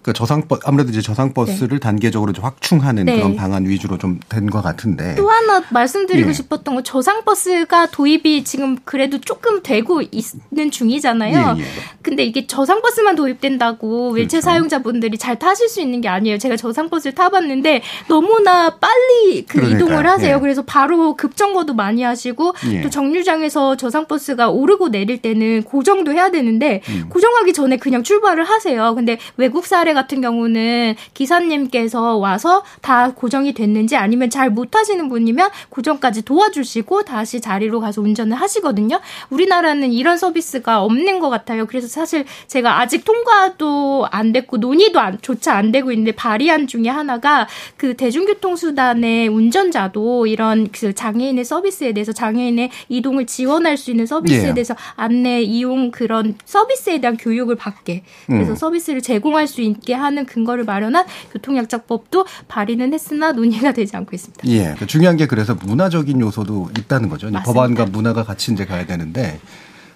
[0.03, 1.79] 그 저상 버 아무래도 이제 저상 버스를 네.
[1.79, 3.15] 단계적으로 좀 확충하는 네.
[3.15, 6.33] 그런 방안 위주로 좀 된 것 같은데 또 하나 말씀드리고 예.
[6.33, 11.55] 싶었던 건 저상 버스가 도입이 지금 그래도 조금 되고 있는 중이잖아요.
[11.57, 11.65] 예, 예.
[12.01, 14.41] 근데 이게 저상 버스만 도입된다고 윌체 그렇죠.
[14.41, 16.37] 사용자분들이 잘 타실 수 있는 게 아니에요.
[16.37, 19.75] 제가 저상 버스를 타봤는데 너무나 빨리 그 그러니까요.
[19.85, 20.35] 이동을 하세요.
[20.35, 20.39] 예.
[20.39, 22.81] 그래서 바로 급정거도 많이 하시고 예.
[22.81, 27.05] 또 정류장에서 저상 버스가 오르고 내릴 때는 고정도 해야 되는데 음.
[27.09, 28.93] 고정하기 전에 그냥 출발을 하세요.
[28.95, 35.49] 근데 외국 사례 같은 경우는 기사님께서 와서 다 고정이 됐는지 아니면 잘 못 하시는 분이면
[35.69, 38.99] 고정까지 도와주시고 다시 자리로 가서 운전을 하시거든요.
[39.29, 41.65] 우리나라는 이런 서비스가 없는 것 같아요.
[41.65, 46.87] 그래서 사실 제가 아직 통과도 안 됐고 논의도 안, 조차 안 되고 있는데 발의안 중에
[46.87, 54.49] 하나가 그 대중교통수단의 운전자도 이런 그 장애인의 서비스에 대해서 장애인의 이동을 지원할 수 있는 서비스에
[54.49, 54.53] 예.
[54.53, 58.55] 대해서 안내 이용 그런 서비스에 대한 교육을 받게 그래서 음.
[58.55, 64.47] 서비스를 제공할 수 있는 있게 하는 근거를 마련한 교통약자법도 발의는 했으나 논의가 되지 않고 있습니다.
[64.47, 64.75] 예.
[64.79, 67.29] 그 중요한 게 그래서 문화적인 요소도 있다는 거죠.
[67.31, 69.39] 법안과 문화가 같이 이제 가야 되는데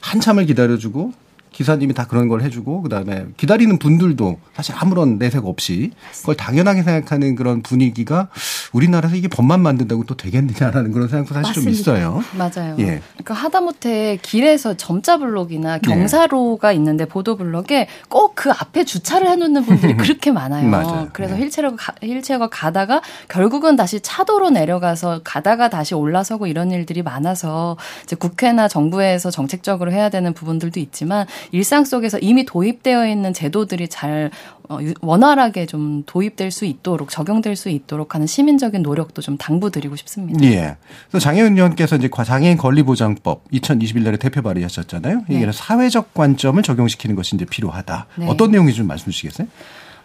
[0.02, 1.14] 한참을 기다려주고
[1.58, 5.90] 기사님이 다 그런 걸 해주고 그다음에 기다리는 분들도 사실 아무런 내색 없이
[6.20, 8.28] 그걸 당연하게 생각하는 그런 분위기가
[8.74, 11.64] 우리나라에서 이게 법만 만든다고 또 되겠느냐라는 그런 생각도 사실 맞습니다.
[11.64, 12.24] 좀 있어요.
[12.38, 12.76] 맞아요.
[12.78, 13.02] 예.
[13.14, 15.82] 그러니까 하다못해 길에서 점자 블록이나 네.
[15.82, 16.76] 경사로가 네.
[16.76, 20.70] 있는데 보도 블록에 꼭 그 앞에 주차를 해놓는 분들이 그렇게 많아요.
[20.70, 21.10] 맞아요.
[21.12, 21.42] 그래서 네.
[21.42, 28.68] 휠체어가 휠체어가 가다가 결국은 다시 차도로 내려가서 가다가 다시 올라서고 이런 일들이 많아서 이제 국회나
[28.68, 34.32] 정부에서 정책적으로 해야 되는 부분들도 있지만 일상 속에서 이미 도입되어 있는 제도들이 잘
[34.70, 40.44] 어, 원활하게 좀 도입될 수 있도록 적용될 수 있도록 하는 시민적인 노력도 좀 당부드리고 싶습니다.
[40.44, 40.76] 예.
[41.10, 45.24] 그래서 장혜은 의원께서 이제 장애인 권리보장법 2021년에 대표 발의하셨잖아요.
[45.30, 45.52] 이게 네.
[45.52, 48.08] 사회적 관점을 적용시키는 것이 이제 필요하다.
[48.18, 48.28] 네.
[48.28, 49.48] 어떤 내용인지 좀 말씀 주시겠어요?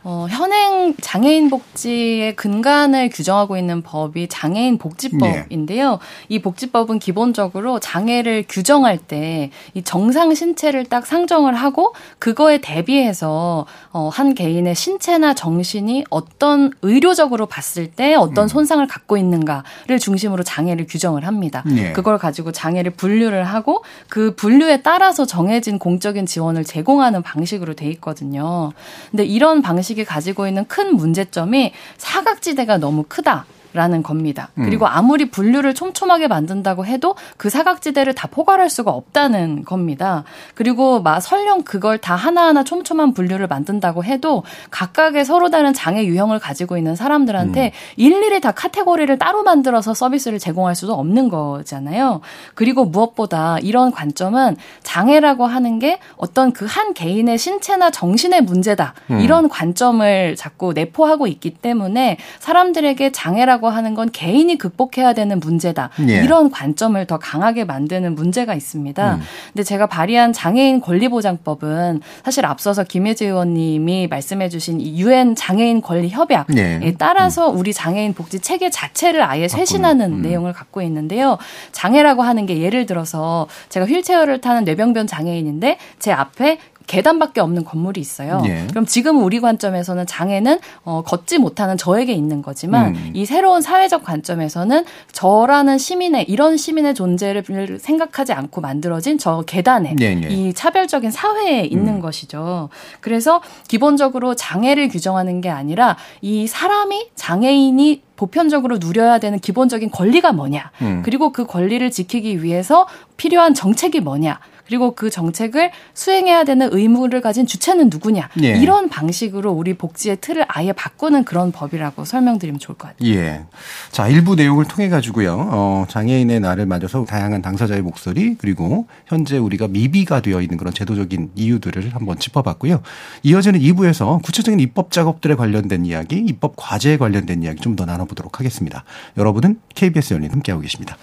[0.05, 5.91] 어, 현행 장애인 복지의 근간을 규정하고 있는 법이 장애인 복지법인데요.
[5.91, 5.99] 네.
[6.29, 14.09] 이 복지법은 기본적으로 장애를 규정할 때 이 정상 신체를 딱 상정을 하고 그거에 대비해서 어,
[14.13, 18.49] 한 개인의 신체나 정신이 어떤 의료적으로 봤을 때 어떤 음.
[18.49, 21.63] 손상을 갖고 있는가를 중심으로 장애를 규정을 합니다.
[21.67, 21.93] 네.
[21.93, 28.73] 그걸 가지고 장애를 분류를 하고 그 분류에 따라서 정해진 공적인 지원을 제공하는 방식으로 돼 있거든요.
[29.11, 33.47] 근데 이런 방식 방식이 가지고 있는 큰 문제점이 사각지대가 너무 크다.
[33.73, 34.49] 라는 겁니다.
[34.59, 34.65] 음.
[34.65, 40.25] 그리고 아무리 분류를 촘촘하게 만든다고 해도 그 사각지대를 다 포괄할 수가 없다는 겁니다.
[40.55, 46.41] 그리고 막 설령 그걸 다 하나하나 촘촘한 분류를 만든다고 해도 각각의 서로 다른 장애 유형을
[46.41, 47.71] 가지고 있는 사람들한테 음.
[47.97, 52.21] 일일이 다 카테고리를 따로 만들어서 서비스를 제공할 수도 없는 거잖아요.
[52.55, 58.95] 그리고 무엇보다 이런 관점은 장애라고 하는 게 어떤 그 한 개인의 신체나 정신의 문제다.
[59.11, 59.21] 음.
[59.21, 65.91] 이런 관점을 자꾸 내포하고 있기 때문에 사람들에게 장애라고 장애라고 하는 건 개인이 극복해야 되는 문제다.
[66.09, 66.25] 예.
[66.25, 69.15] 이런 관점을 더 강하게 만드는 문제가 있습니다.
[69.15, 69.21] 음.
[69.53, 76.81] 근데 제가 발의한 장애인 권리보장법은 사실 앞서서 김혜지 의원님이 말씀해 주신 유엔 장애인 권리 협약에
[76.83, 76.95] 예.
[76.99, 77.59] 따라서 음.
[77.59, 80.23] 우리 장애인 복지 체계 자체를 아예 쇄신하는 음.
[80.23, 81.39] 내용을 갖고 있는데요.
[81.71, 88.01] 장애라고 하는 게 예를 들어서 제가 휠체어를 타는 뇌병변 장애인인데 제 앞에 계단밖에 없는 건물이
[88.01, 88.43] 있어요.
[88.47, 88.67] 예.
[88.71, 93.11] 그럼 지금 우리 관점에서는 장애는 어, 걷지 못하는 저에게 있는 거지만 음.
[93.15, 97.45] 이 새로운 사회적 관점에서는 저라는 시민의 이런 시민의 존재를
[97.79, 100.29] 생각하지 않고 만들어진 저 계단에 예, 예.
[100.29, 102.01] 이 차별적인 사회에 있는 음.
[102.01, 102.69] 것이죠.
[103.01, 110.71] 그래서 기본적으로 장애를 규정하는 게 아니라 이 사람이 장애인이 보편적으로 누려야 되는 기본적인 권리가 뭐냐.
[110.83, 111.03] 음.
[111.05, 114.39] 그리고 그 권리를 지키기 위해서 필요한 정책이 뭐냐.
[114.73, 118.57] 그리고 그 정책을 수행해야 되는 의무를 가진 주체는 누구냐 예.
[118.57, 123.11] 이런 방식으로 우리 복지의 틀을 아예 바꾸는 그런 법이라고 설명드리면 좋을 것 같아요.
[123.11, 123.45] 예.
[123.91, 129.69] 자 일부 내용을 통해 가지고요 어, 장애인의 날을 맞아서 다양한 당사자의 목소리 그리고 현재 우리가
[129.69, 132.81] 미비가 되어 있는 그런 제도적인 이유들을 한번 짚어봤고요.
[133.25, 138.85] 이어지는 2부에서 구체적인 입법 작업들에 관련된 이야기, 입법 과제에 관련된 이야기 좀 더 나눠보도록 하겠습니다.
[139.17, 140.99] 여러분은 KBS 연인 함께하고 계십니다.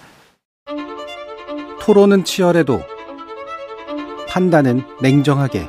[1.82, 2.80] 토론은 치열해도
[4.30, 5.68] 판단은 냉정하게.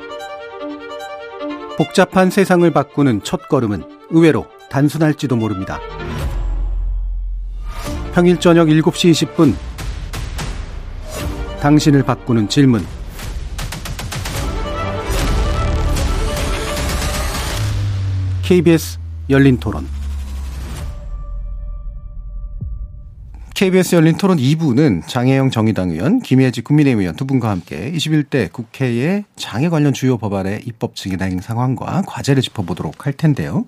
[1.77, 5.79] 복잡한 세상을 바꾸는 첫 걸음은 의외로 단순할지도 모릅니다.
[8.13, 9.55] 평일 저녁 7시 20분.
[11.59, 12.85] 당신을 바꾸는 질문.
[18.43, 18.99] KBS
[19.29, 20.00] 열린 토론.
[23.61, 29.23] KBS 열린 토론 2부는 장혜영 정의당 의원, 김혜지 국민의힘 의원 두 분과 함께 21대 국회의
[29.35, 33.65] 장애 관련 주요 법안의 입법 진행 상황과 과제를 짚어보도록 할 텐데요.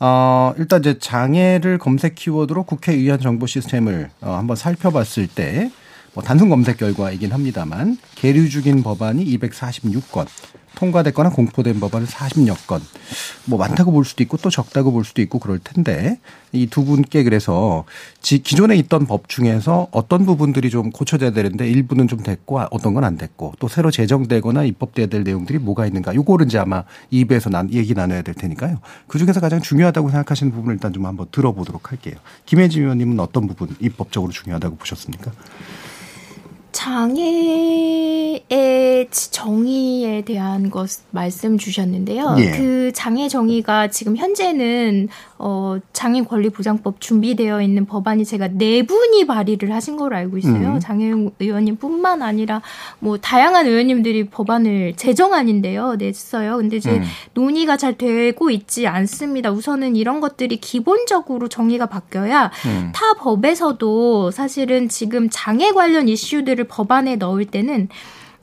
[0.00, 5.70] 어, 일단 이제 장애를 검색 키워드로 국회의원 정보 시스템을 어, 한번 살펴봤을 때,
[6.14, 10.26] 뭐 단순 검색 결과이긴 합니다만, 계류 중인 법안이 246건,
[10.78, 12.80] 통과됐거나 공포된 법안은 40여 건.
[13.46, 16.18] 뭐 많다고 볼 수도 있고 또 적다고 볼 수도 있고 그럴 텐데
[16.52, 17.84] 이 두 분께 그래서
[18.22, 23.16] 기존에 있던 법 중에서 어떤 부분들이 좀 고쳐져야 되는데 일부는 좀 됐고 어떤 건 안
[23.16, 27.94] 됐고 또 새로 제정되거나 입법돼야 될 내용들이 뭐가 있는가 요거를 이제 아마 2부에서 난 얘기
[27.94, 28.78] 나눠야 될 테니까요.
[29.08, 32.14] 그 중에서 가장 중요하다고 생각하시는 부분을 일단 좀 한번 들어보도록 할게요.
[32.46, 35.32] 김혜지 의원님은 어떤 부분 입법적으로 중요하다고 보셨습니까?
[36.78, 38.44] 장애의
[39.10, 42.36] 정의에 대한 것 말씀 주셨는데요.
[42.38, 42.52] 예.
[42.52, 45.08] 그 장애 정의가 지금 현재는
[45.38, 50.74] 어, 장애 권리 보장법 준비되어 있는 법안이 제가 네 분이 발의를 하신 걸로 알고 있어요.
[50.74, 50.80] 음.
[50.80, 52.60] 장애 의원님뿐만 아니라
[52.98, 56.58] 뭐 다양한 의원님들이 법안을 제정안인데요, 냈어요.
[56.58, 57.02] 근데 이제 음.
[57.34, 59.50] 논의가 잘 되고 있지 않습니다.
[59.50, 62.92] 우선은 이런 것들이 기본적으로 정의가 바뀌어야 음.
[62.94, 67.88] 타 법에서도 사실은 지금 장애 관련 이슈들을 법안에 넣을 때는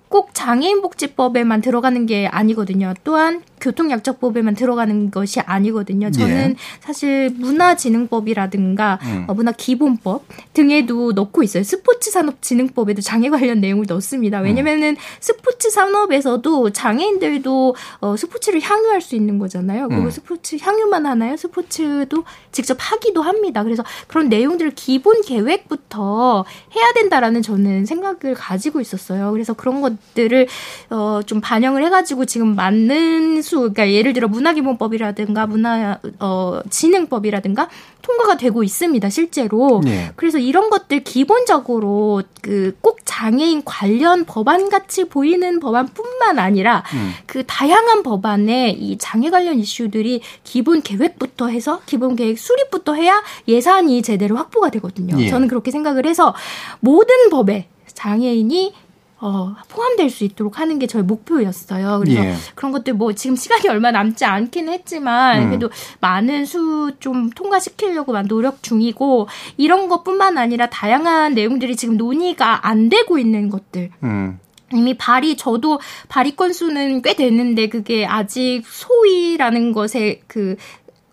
[0.09, 2.93] 꼭 장애인복지법에만 들어가는 게 아니거든요.
[3.03, 6.11] 또한 교통약자법에만 들어가는 것이 아니거든요.
[6.11, 6.55] 저는 예.
[6.79, 9.25] 사실 문화진흥법이라든가 음.
[9.27, 11.63] 어, 문화기본법 등에도 넣고 있어요.
[11.63, 14.39] 스포츠산업진흥법에도 장애 관련 내용을 넣습니다.
[14.39, 14.95] 왜냐면은 음.
[15.19, 19.87] 스포츠 산업에서도 장애인들도 어, 스포츠를 향유할 수 있는 거잖아요.
[19.87, 20.11] 그리고 음.
[20.11, 21.35] 스포츠 향유만 하나요?
[21.37, 23.63] 스포츠도 직접 하기도 합니다.
[23.63, 26.45] 그래서 그런 내용들을 기본 계획부터
[26.75, 29.31] 해야 된다라는 저는 생각을 가지고 있었어요.
[29.31, 30.47] 그래서 그런 것들을
[30.91, 37.69] 어, 좀 반영을 해가지고 지금 맞는 수 그러니까 예를 들어 문화기본법이라든가 문화 어 진흥법이라든가
[38.01, 40.11] 통과가 되고 있습니다 실제로 네.
[40.15, 47.13] 그래서 이런 것들 기본적으로 그 꼭 장애인 관련 법안 같이 보이는 법안뿐만 아니라 음.
[47.25, 54.01] 그 다양한 법안에 이 장애 관련 이슈들이 기본 계획부터 해서 기본 계획 수립부터 해야 예산이
[54.01, 55.19] 제대로 확보가 되거든요.
[55.19, 55.29] 예.
[55.29, 56.35] 저는 그렇게 생각을 해서
[56.79, 58.73] 모든 법에 장애인이
[59.19, 61.99] 어, 포함될 수 있도록 하는 게 저희 목표였어요.
[61.99, 62.35] 그래서 예.
[62.53, 65.47] 그런 것들 뭐 지금 시간이 얼마 남지 않기는 했지만 음.
[65.49, 72.89] 그래도 많은 수 좀 통과시키려고 노력 중이고 이런 것뿐만 아니라 다양한 내용들이 지금 논의가 안
[72.89, 73.91] 되고 있는 것들.
[74.03, 74.39] 음.
[74.73, 80.55] 이미 발의 저도 발의 건수는 꽤 됐는데 그게 아직 소위라는 것에 그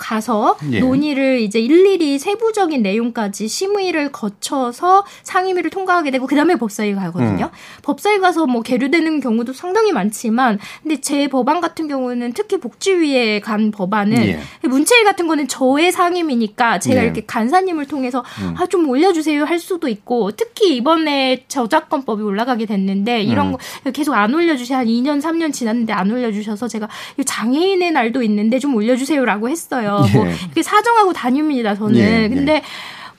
[0.03, 0.80] 가서 예.
[0.80, 7.44] 논의를 이제 일일이 세부적인 내용까지 심의를 거쳐서 상임위를 통과하게 되고 그다음에 법사위 가거든요.
[7.44, 7.82] 음.
[7.82, 13.70] 법사위 가서 뭐 계류되는 경우도 상당히 많지만 근데 제 법안 같은 경우는 특히 복지위에 간
[13.70, 14.40] 법안은 예.
[14.68, 17.05] 문체위 같은 거는 저의 상임이니까 제가 예.
[17.05, 18.57] 이렇게 간사님을 통해서 음.
[18.59, 23.53] 아좀 올려주세요 할 수도 있고 특히 이번에 저작권법이 올라가게 됐는데 이런 음.
[23.53, 26.88] 거 계속 안 올려주세요 한 2년 3년 지났는데 안 올려주셔서 제가
[27.24, 29.91] 장애인의 날도 있는데 좀 올려주세요라고 했어요.
[29.99, 30.16] 뭐 예.
[30.16, 31.74] 뭐 이렇게 사정하고 다닙니다.
[31.74, 31.97] 저는.
[31.97, 32.28] 예, 예.
[32.28, 32.62] 근데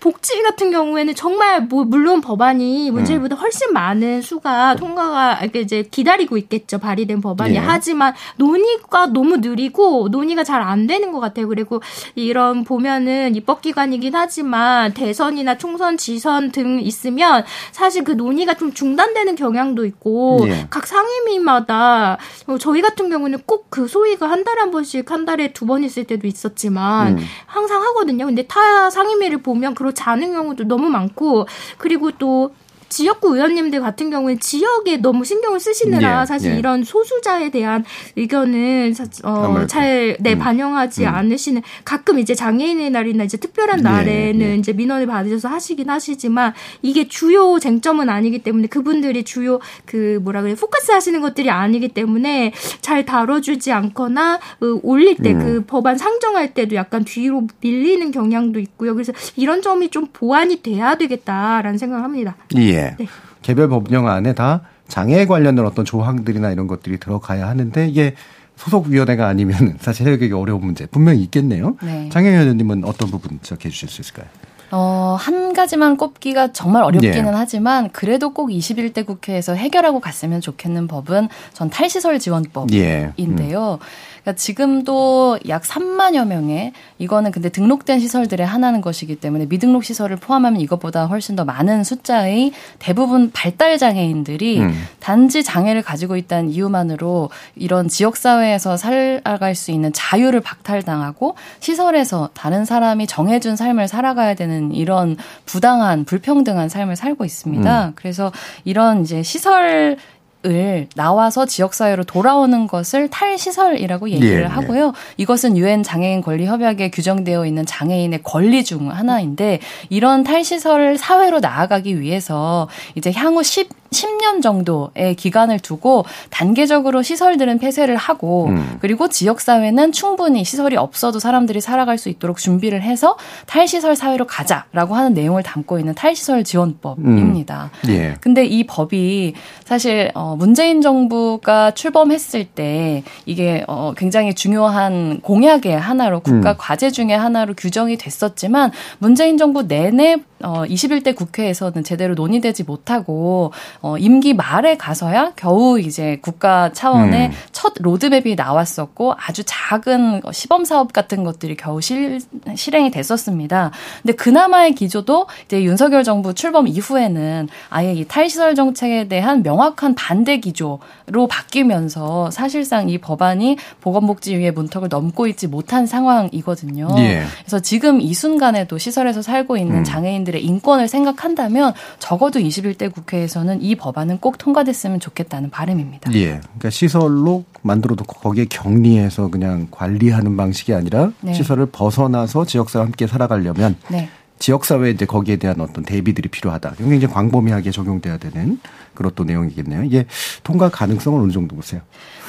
[0.03, 3.39] 복지 같은 경우에는 정말 뭐 물론 법안이 문재인보다 음.
[3.39, 7.59] 훨씬 많은 수가 통과가 이렇게 이제 기다리고 있겠죠 발의된 법안이 예.
[7.59, 11.47] 하지만 논의가 너무 느리고 논의가 잘 안 되는 것 같아요.
[11.47, 11.81] 그리고
[12.15, 19.85] 이런 보면은 입법기관이긴 하지만 대선이나 총선, 지선 등 있으면 사실 그 논의가 좀 중단되는 경향도
[19.85, 20.67] 있고 예.
[20.69, 25.51] 각 상임위마다 뭐 저희 같은 경우는 꼭 그 소위가 한 달에 한 번씩 한 달에
[25.51, 27.25] 두 번 있을 때도 있었지만 음.
[27.47, 28.25] 항상 하거든요.
[28.27, 32.53] 근데 타 상임위를 보면 그렇 지 않은 경우도 너무 많고 그리고 또
[32.93, 36.59] 지역구 의원님들 같은 경우에 지역에 너무 신경을 쓰시느라 예, 사실 예.
[36.59, 37.83] 이런 소수자에 대한
[38.15, 40.39] 의견은 어, 잘 네, 음.
[40.39, 41.07] 반영하지 음.
[41.07, 46.53] 않으시는 가끔 이제 장애인의 날이나 이제 특별한 예, 날에는 예, 이제 민원을 받으셔서 하시긴 하시지만
[46.83, 52.53] 이게 주요 쟁점은 아니기 때문에 그분들이 주요 그 뭐라 그래 포커스 하시는 것들이 아니기 때문에
[52.81, 55.43] 잘 다뤄주지 않거나 그 올릴 때그 음.
[55.43, 58.93] 그 법안 상정할 때도 약간 뒤로 밀리는 경향도 있고요.
[58.93, 62.35] 그래서 이런 점이 좀 보완이 돼야 되겠다라는 생각을 합니다.
[62.57, 62.82] 예.
[62.99, 63.07] 네.
[63.41, 68.15] 개별 법령 안에 다 장애 관련된 어떤 조항들이나 이런 것들이 들어가야 하는데 이게
[68.55, 71.75] 소속 위원회가 아니면 사실 해결하기 어려운 문제 분명히 있겠네요.
[71.81, 72.09] 네.
[72.09, 74.27] 장애위원님은 어떤 부분 지적해 주실 수 있을까요?
[74.75, 77.31] 어, 한 가지만 꼽기가 정말 어렵기는 예.
[77.31, 82.81] 하지만 그래도 꼭 21대 국회에서 해결하고 갔으면 좋겠는 법은 전 탈시설 지원법인데요.
[82.83, 83.13] 예.
[83.23, 83.77] 음.
[84.23, 90.61] 그러니까 지금도 약 3만여 명의 이거는 근데 등록된 시설들의 하나는 것이기 때문에 미등록 시설을 포함하면
[90.61, 94.73] 이것보다 훨씬 더 많은 숫자의 대부분 발달 장애인들이 음.
[94.99, 102.63] 단지 장애를 가지고 있다는 이유만으로 이런 지역 사회에서 살아갈 수 있는 자유를 박탈당하고 시설에서 다른
[102.63, 107.87] 사람이 정해준 삶을 살아가야 되는 이런 부당한 불평등한 삶을 살고 있습니다.
[107.87, 107.91] 음.
[107.95, 108.31] 그래서
[108.63, 109.97] 이런 이제 시설
[110.45, 114.45] 을 나와서 지역 사회로 돌아오는 것을 탈시설이라고 얘기를 예, 예.
[114.45, 114.87] 하고요.
[114.87, 114.91] 예.
[115.15, 122.01] 이것은 유엔 장애인 권리 협약에 규정되어 있는 장애인의 권리 중 하나인데 이런 탈시설 사회로 나아가기
[122.01, 128.77] 위해서 이제 향후 10 10년 정도의 기간을 두고 단계적으로 시설들은 폐쇄를 하고 음.
[128.81, 134.95] 그리고 지역 사회는 충분히 시설이 없어도 사람들이 살아갈 수 있도록 준비를 해서 탈시설 사회로 가자라고
[134.95, 137.71] 하는 내용을 담고 있는 탈시설 지원법입니다.
[137.85, 137.89] 음.
[137.89, 138.15] 예.
[138.19, 139.33] 근데 이 법이
[139.63, 146.55] 사실 어 문재인 정부가 출범했을 때 이게 어 굉장히 중요한 공약의 하나로 국가 음.
[146.57, 153.97] 과제 중의 하나로 규정이 됐었지만 문재인 정부 내내 어 21대 국회에서는 제대로 논의되지 못하고 어,
[153.97, 157.31] 임기 말에 가서야 겨우 이제 국가 차원의 음.
[157.51, 162.19] 첫 로드맵이 나왔었고 아주 작은 시범 사업 같은 것들이 겨우 실,
[162.55, 163.71] 실행이 됐었습니다.
[164.01, 170.39] 근데 그나마의 기조도 이제 윤석열 정부 출범 이후에는 아예 이 탈시설 정책에 대한 명확한 반대
[170.39, 176.89] 기조로 바뀌면서 사실상 이 법안이 보건복지위의 문턱을 넘고 있지 못한 상황이거든요.
[176.97, 177.23] 예.
[177.39, 179.83] 그래서 지금 이 순간에도 시설에서 살고 있는 음.
[179.83, 186.13] 장애인들 의 인권을 생각한다면 적어도 21대 국회에서는 이 법안은 꼭 통과됐으면 좋겠다는 바람입니다.
[186.13, 186.39] 예.
[186.41, 191.33] 그러니까 시설로 만들어도 거기에 격리해서 그냥 관리하는 방식이 아니라 네.
[191.33, 194.09] 시설을 벗어나서 지역사회와 함께 살아가려면 네.
[194.39, 196.75] 지역사회 이제 거기에 대한 어떤 대비들이 필요하다.
[196.77, 198.59] 굉장히 광범위하게 적용돼야 되는
[198.93, 199.83] 그런 또 내용이겠네요.
[199.83, 200.05] 이게
[200.43, 201.81] 통과 가능성은 어느 정도 보세요?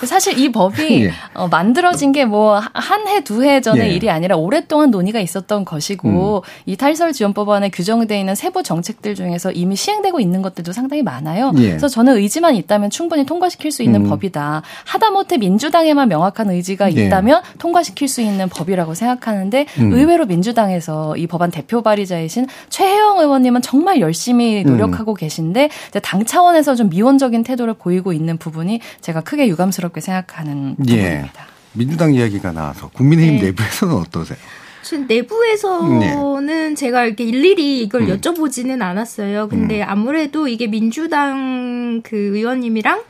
[0.02, 1.12] 사실 이 법이 예.
[1.34, 3.94] 어, 만들어진 게 뭐 한 해, 두해 전의 예.
[3.94, 6.50] 일이 아니라 오랫동안 논의가 있었던 것이고 음.
[6.66, 11.52] 이 탈설 지원법안에 규정되어 있는 세부 정책들 중에서 이미 시행되고 있는 것들도 상당히 많아요.
[11.58, 11.68] 예.
[11.68, 14.10] 그래서 저는 의지만 있다면 충분히 통과시킬 수 있는 음.
[14.10, 14.62] 법이다.
[14.86, 17.06] 하다못해 민주당에만 명확한 의지가 예.
[17.06, 19.92] 있다면 통과시킬 수 있는 법이라고 생각하는데 음.
[19.92, 25.16] 의외로 민주당에서 이 법안 대표 발의자이신 최혜영 의원님은 정말 열심히 노력하고 음.
[25.16, 25.70] 계신데
[26.02, 30.96] 당 차원에서 좀 미온적인 태도를 보이고 있는 부분이 제가 크게 유감스럽 자랑스럽게 생각하는 예.
[30.96, 31.46] 부분입니다.
[31.72, 33.46] 민주당 이야기가 나와서 국민의힘 네.
[33.46, 34.38] 내부에서는 어떠세요?
[35.08, 36.74] 내부에서는 네.
[36.74, 38.08] 제가 이렇게 일일이 이걸 음.
[38.08, 39.48] 여쭤보지는 않았어요.
[39.48, 39.86] 근데 음.
[39.88, 43.02] 아무래도 이게 민주당 그 의원님이랑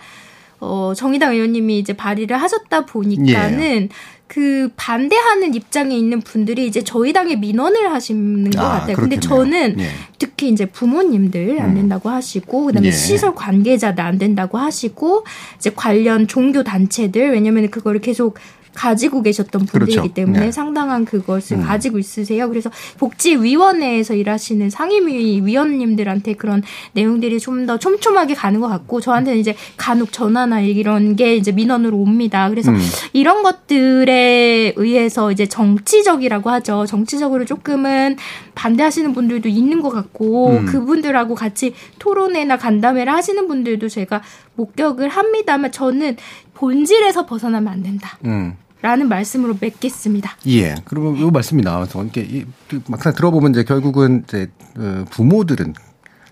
[0.61, 3.89] 어, 정의당 의원님이 이제 발의를 하셨다 보니까는 예.
[4.27, 8.97] 그 반대하는 입장에 있는 분들이 이제 저희 당에 민원을 하시는 것 아, 같아요.
[8.97, 9.21] 그렇겠네요.
[9.21, 9.89] 근데 저는 예.
[10.19, 11.75] 특히 이제 부모님들 안 음.
[11.75, 12.93] 된다고 하시고 그다음에 예.
[12.93, 15.25] 시설 관계자들 안 된다고 하시고
[15.57, 18.39] 이제 관련 종교 단체들 왜냐면 그거를 계속
[18.75, 20.15] 가지고 계셨던 분들이기 그렇죠.
[20.15, 20.53] 때문에 네.
[20.53, 21.63] 상당한 그것을 음.
[21.65, 22.49] 가지고 있으세요.
[22.49, 26.63] 그래서 복지위원회에서 일하시는 상임위 위원님들한테 그런
[26.93, 31.97] 내용들이 좀 더 촘촘하게 가는 것 같고 저한테는 이제 간혹 전화나 이런 게 이제 민원으로
[31.97, 32.49] 옵니다.
[32.51, 32.79] 그래서 음.
[33.13, 36.87] 이런 것들에 의해서 이제 정치적이라고 하죠.
[36.87, 38.17] 정치적으로 조금은
[38.55, 40.67] 반대하시는 분들도 있는 것 같고 음.
[40.67, 44.23] 그분들하고 같이 토론회나 간담회를 하시는 분들도 제가
[44.57, 46.17] 목격을 합니다만 저는
[46.55, 48.19] 본질에서 벗어나면 안 된다.
[48.25, 48.57] 음.
[48.85, 50.37] 라는 말씀으로 맺겠습니다.
[50.47, 50.75] 예.
[50.85, 52.45] 그러면 이 말씀이 나와서 이렇게
[52.87, 55.73] 막상 들어보면 이제 결국은 이제 어, 부모들은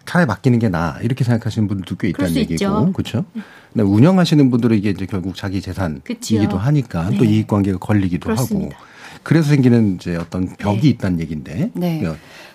[0.04, 3.24] 차에 맡기는 게 나아 이렇게 생각하시는 분들도 꽤 있다는 얘기고 그렇죠.
[3.72, 6.58] 근데 운영하시는 분들은 이게 이제 결국 자기 재산이기도.
[6.58, 7.16] 하니까 네.
[7.16, 8.76] 또 이익 관계가 걸리기도 그렇습니다.
[8.76, 8.86] 하고
[9.22, 10.88] 그래서 생기는 이제 어떤 벽이 네.
[10.88, 11.70] 있다는 얘기인데.
[11.72, 12.02] 네.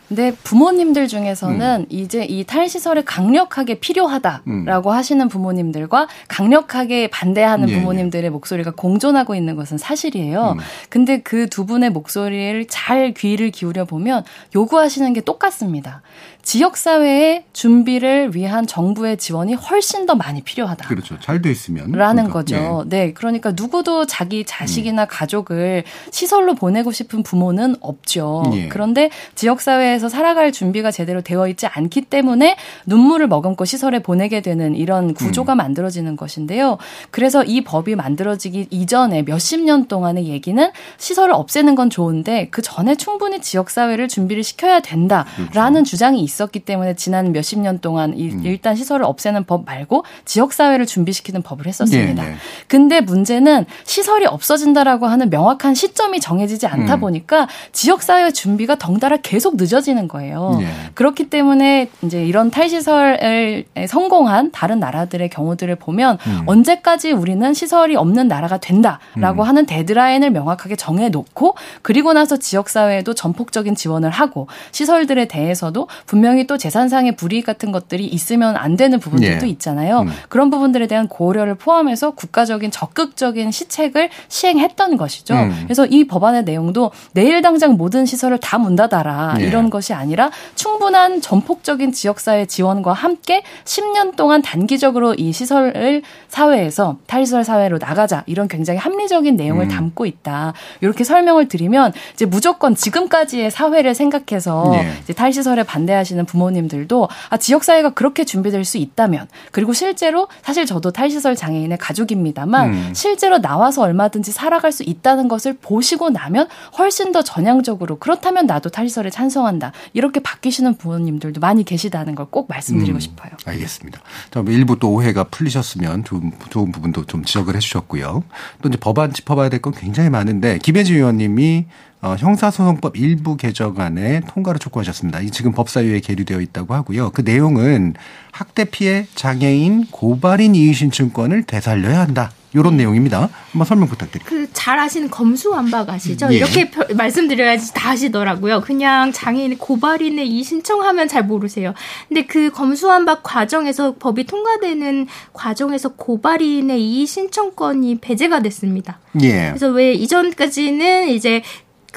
[0.07, 1.85] 근데 부모님들 중에서는 음.
[1.89, 4.95] 이제 이 탈시설이 강력하게 필요하다라고 음.
[4.95, 7.79] 하시는 부모님들과 강력하게 반대하는 예, 예.
[7.79, 10.55] 부모님들의 목소리가 공존하고 있는 것은 사실이에요.
[10.57, 10.59] 음.
[10.89, 14.23] 근데 그 두 분의 목소리를 잘 귀를 기울여 보면
[14.55, 16.03] 요구하시는 게 똑같습니다.
[16.47, 20.87] 지역사회의 준비를 위한 정부의 지원이 훨씬 더 많이 필요하다.
[20.87, 21.19] 그렇죠.
[21.19, 21.91] 잘 돼 있으면.
[21.91, 22.33] 라는 그러니까.
[22.33, 22.85] 거죠.
[22.87, 23.07] 네.
[23.07, 23.13] 네.
[23.13, 25.07] 그러니까 누구도 자기 자식이나 음.
[25.09, 28.49] 가족을 시설로 보내고 싶은 부모는 없죠.
[28.53, 28.69] 예.
[28.69, 35.13] 그런데 지역사회에서 살아갈 준비가 제대로 되어 있지 않기 때문에 눈물을 머금고 시설에 보내게 되는 이런
[35.15, 35.57] 구조가 음.
[35.57, 36.77] 만들어지는 것인데요.
[37.11, 42.95] 그래서 이 법이 만들어지기 이전에 몇십 년 동안의 얘기는 시설을 없애는 건 좋은데 그 전에
[42.95, 45.83] 충분히 지역사회를 준비를 시켜야 된다라는 그렇죠.
[45.83, 46.36] 주장이 있습니다.
[46.38, 48.41] 있었기 때문에 지난 몇십 년 동안 이, 음.
[48.45, 52.23] 일단 시설을 없애는 법 말고 지역 사회를 준비시키는 법을 했었습니다.
[52.23, 52.35] 네, 네.
[52.67, 56.99] 근데 문제는 시설이 없어진다라고 하는 명확한 시점이 정해지지 않다 음.
[56.99, 60.57] 보니까 지역 사회 준비가 덩달아 계속 늦어지는 거예요.
[60.59, 60.67] 네.
[60.93, 66.43] 그렇기 때문에 이제 이런 탈시설에 성공한 다른 나라들의 경우들을 보면 음.
[66.45, 69.47] 언제까지 우리는 시설이 없는 나라가 된다라고 음.
[69.47, 76.26] 하는 데드라인을 명확하게 정해 놓고 그리고 나서 지역 사회에도 전폭적인 지원을 하고 시설들에 대해서도 분명
[76.28, 79.49] 분명히 또 재산상의 불이익 같은 것들이 있으면 안 되는 부분들도 예.
[79.51, 80.01] 있잖아요.
[80.01, 80.09] 음.
[80.28, 85.36] 그런 부분들에 대한 고려를 포함해서 국가적인 적극적인 시책을 시행했던 것이죠.
[85.36, 85.61] 음.
[85.63, 89.45] 그래서 이 법안의 내용도 내일 당장 모든 시설을 다 문 닫아라 예.
[89.45, 97.43] 이런 것이 아니라 충분한 전폭적인 지역사회 지원과 함께 10년 동안 단기적으로 이 시설을 사회에서 탈시설
[97.43, 99.69] 사회로 나가자 이런 굉장히 합리적인 내용을 음.
[99.69, 100.53] 담고 있다.
[100.82, 104.91] 이렇게 설명을 드리면 이제 무조건 지금까지의 사회를 생각해서 예.
[105.03, 110.65] 이제 탈시설에 반대하시 는 하시는 부모님들도 아, 지역사회가 그렇게 준비될 수 있다면 그리고 실제로 사실
[110.65, 112.93] 저도 탈시설 장애인의 가족입니다만 음.
[112.93, 116.47] 실제로 나와서 얼마든지 살아갈 수 있다는 것을 보시고 나면
[116.77, 119.73] 훨씬 더 전향적으로 그렇다면 나도 탈시설에 찬성한다.
[119.93, 122.99] 이렇게 바뀌시는 부모님들도 많이 계시다는 걸 꼭 말씀드리고 음.
[122.99, 123.31] 싶어요.
[123.45, 124.01] 알겠습니다.
[124.31, 128.23] 자, 일부 또 오해가 풀리셨으면 좋은, 좋은 부분도 좀 지적을 해 주셨고요.
[128.61, 131.65] 또 이제 법안 짚어봐야 될 건 굉장히 많은데 김혜지 의원님이
[132.01, 135.21] 어, 형사소송법 일부 개정안에 통과를 촉구하셨습니다.
[135.21, 137.09] 이 지금 법사위에 계류되어 있다고 하고요.
[137.11, 137.95] 그 내용은
[138.31, 142.31] 학대 피해 장애인 고발인 이의신청권을 되살려야 한다.
[142.53, 142.83] 이런 네.
[142.83, 143.29] 내용입니다.
[143.51, 144.29] 한번 설명 부탁드립니다.
[144.29, 146.27] 그 잘 아시는 검수완박 아시죠?
[146.29, 146.35] 예.
[146.35, 148.59] 이렇게 말씀드려야지 다 아시더라고요.
[148.59, 151.73] 그냥 장애인 고발인의 이 신청하면 잘 모르세요.
[152.09, 158.99] 근데 그 검수완박 과정에서 법이 통과되는 과정에서 고발인의 이 신청권이 배제가 됐습니다.
[159.21, 159.47] 예.
[159.51, 161.43] 그래서 왜 이전까지는 이제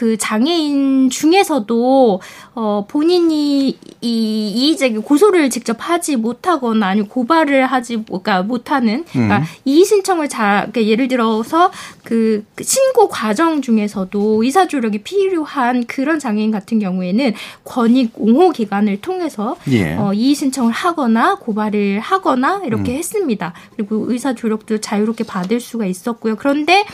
[0.00, 2.22] 그 장애인 중에서도
[2.54, 9.44] 어 본인이 이 이의제기 고소를 직접 하지 못하거나 아니면 고발을 하지 그러니까 못하는 그러니까 음.
[9.66, 11.70] 이의 신청을 잘 그러니까 예를 들어서
[12.02, 17.34] 그 신고 과정 중에서도 의사 조력이 필요한 그런 장애인 같은 경우에는
[17.64, 19.96] 권익 옹호 기관을 통해서 예.
[19.96, 22.96] 어 이의 신청을 하거나 고발을 하거나 이렇게 음.
[22.96, 23.52] 했습니다.
[23.76, 26.36] 그리고 의사 조력도 자유롭게 받을 수가 있었고요.
[26.36, 26.86] 그런데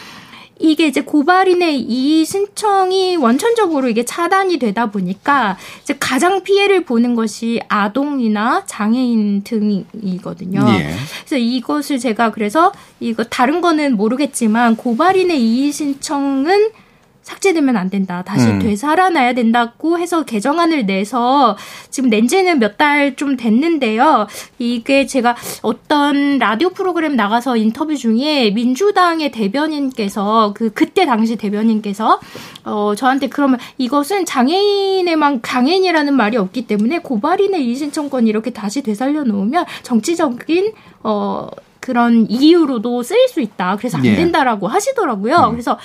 [0.58, 7.60] 이게 이제 고발인의 이 신청이 원천적으로 이게 차단이 되다 보니까 이제 가장 피해를 보는 것이
[7.68, 10.64] 아동이나 장애인 등이거든요.
[10.68, 10.96] 예.
[11.20, 16.70] 그래서 이것을 제가 그래서 이거 다른 거는 모르겠지만 고발인의 이의 신청은
[17.30, 18.22] 삭제되면 안 된다.
[18.24, 18.60] 다시 음.
[18.60, 21.56] 되살아나야 된다고 해서 개정안을 내서
[21.90, 24.26] 지금 낸 지는 몇 달 좀 됐는데요.
[24.58, 32.20] 이게 제가 어떤 라디오 프로그램 나가서 인터뷰 중에 민주당의 대변인께서 그 그때 당시 대변인께서
[32.64, 39.64] 어 저한테 그러면 이것은 장애인에만 장애인이라는 말이 없기 때문에 고발인의 이의신청권 이렇게 다시 되살려 놓으면
[39.82, 40.72] 정치적인
[41.02, 41.48] 어
[41.80, 43.76] 그런 이유로도 쓰일 수 있다.
[43.76, 44.14] 그래서 안 예.
[44.16, 45.36] 된다라고 하시더라고요.
[45.36, 45.50] 음.
[45.52, 45.78] 그래서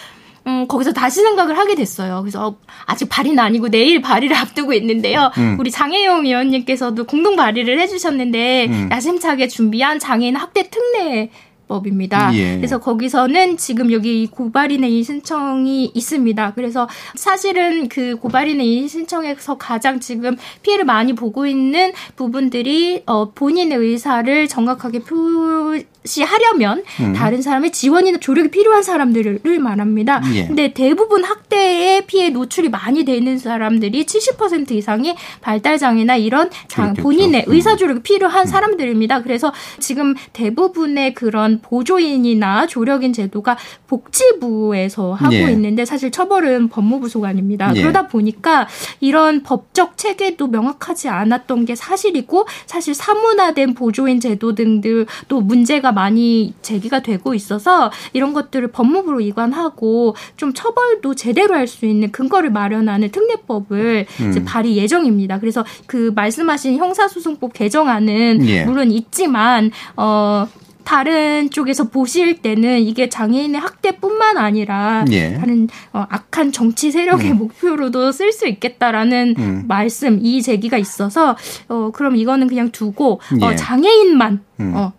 [0.48, 2.22] 음, 거기서 다시 생각을 하게 됐어요.
[2.22, 5.32] 그래서 아직 발의는 아니고 내일 발의를 앞두고 있는데요.
[5.38, 5.58] 음.
[5.60, 8.90] 우리 장혜영 위원님께서도 공동 발의를 해주셨는데 음.
[8.92, 11.30] 야심차게 준비한 장애인 학대 특례
[11.72, 12.36] 법입니다.
[12.36, 12.58] 예.
[12.58, 16.54] 그래서 거기서는 지금 여기 고발인의 이 신청이 있습니다.
[16.54, 23.78] 그래서 사실은 그 고발인의 이 신청에서 가장 지금 피해를 많이 보고 있는 부분들이 어 본인의
[23.78, 25.86] 의사를 정확하게 표시
[26.24, 27.14] 하려면 음.
[27.14, 30.22] 다른 사람의 지원이나 조력이 필요한 사람들을 말합니다.
[30.34, 30.48] 예.
[30.48, 37.46] 근데 대부분 학대의 피해 노출이 많이 되는 사람들이 70% 이상이 발달 장애나 이런 장, 본인의
[37.48, 37.54] 음.
[37.54, 38.46] 의사 조력이 필요한 음.
[38.48, 39.22] 사람들입니다.
[39.22, 45.52] 그래서 지금 대부분의 그런 보조인이나 조력인 제도가 복지부에서 하고 예.
[45.52, 47.76] 있는데 사실 처벌은 법무부 소관입니다.
[47.76, 47.82] 예.
[47.82, 48.68] 그러다 보니까
[49.00, 56.54] 이런 법적 체계도 명확하지 않았던 게 사실이고 사실 사문화된 보조인 제도 등들 또 문제가 많이
[56.62, 63.10] 제기가 되고 있어서 이런 것들을 법무부로 이관하고 좀 처벌도 제대로 할 수 있는 근거를 마련하는
[63.10, 64.46] 특례법을 음.
[64.46, 65.40] 발의 예정입니다.
[65.40, 68.66] 그래서 그 말씀하신 형사소송법 개정안은 예.
[68.66, 70.48] 물론 있지만 어
[70.84, 75.36] 다른 쪽에서 보실 때는 이게 장애인의 학대뿐만 아니라 예.
[75.36, 77.38] 다른 어, 악한 정치 세력의 음.
[77.38, 79.64] 목표로도 쓸 수 있겠다라는 음.
[79.68, 81.38] 말씀 이 제기가 있어서
[81.70, 83.46] 어 그럼 이거는 그냥 두고 어, 예.
[83.46, 84.74] 어, 장애인만 음.
[84.76, 84.92] 어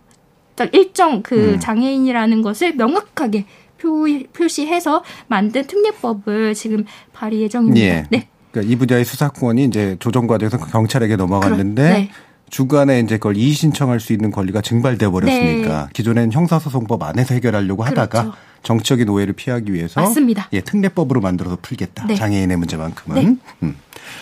[0.72, 1.60] 일정 그 음.
[1.60, 3.46] 장애인이라는 것을 명확하게
[3.78, 7.86] 표, 표시해서 만든 특례법을 지금 발의 예정입니다.
[7.86, 8.06] 예.
[8.10, 8.28] 네.
[8.50, 12.10] 그러니까 이 분야의 수사권이 이제 조정 과정에서 경찰에게 넘어갔는데 그럼, 네.
[12.50, 15.88] 주간에 이제 그걸 이의 신청할 수 있는 권리가 증발돼 버렸으니까 네.
[15.94, 18.38] 기존엔 형사소송법 안에서 해결하려고 하다가 그렇죠.
[18.62, 20.48] 정치적인 오해를 피하기 위해서 맞습니다.
[20.52, 22.06] 예, 특례법으로 만들어서 풀겠다.
[22.06, 22.14] 네.
[22.14, 23.24] 장애인의 문제만큼은.
[23.24, 23.36] 네.
[23.62, 23.76] 음.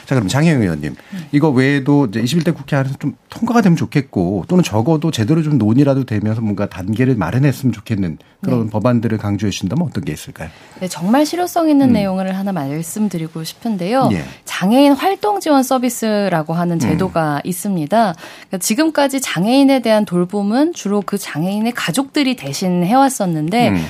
[0.06, 0.96] 자, 그럼 장혜영 의원님.
[1.32, 6.04] 이거 외에도 이제 21대 국회 안에서 좀 통과가 되면 좋겠고 또는 적어도 제대로 좀 논의라도
[6.04, 8.70] 되면서 뭔가 단계를 마련했으면 좋겠는 그런 네.
[8.70, 10.48] 법안들을 강조해 주신다면 어떤 게 있을까요?
[10.80, 11.92] 네, 정말 실효성 있는 음.
[11.92, 14.08] 내용을 하나 말씀드리고 싶은데요.
[14.12, 14.24] 예.
[14.44, 16.80] 장애인 활동 지원 서비스라고 하는 음.
[16.80, 17.40] 제도가 음.
[17.48, 18.14] 있습니다.
[18.16, 23.84] 그러니까 지금까지 장애인에 대한 돌봄은 주로 그 장애인의 가족들이 대신 해왔었는데 음.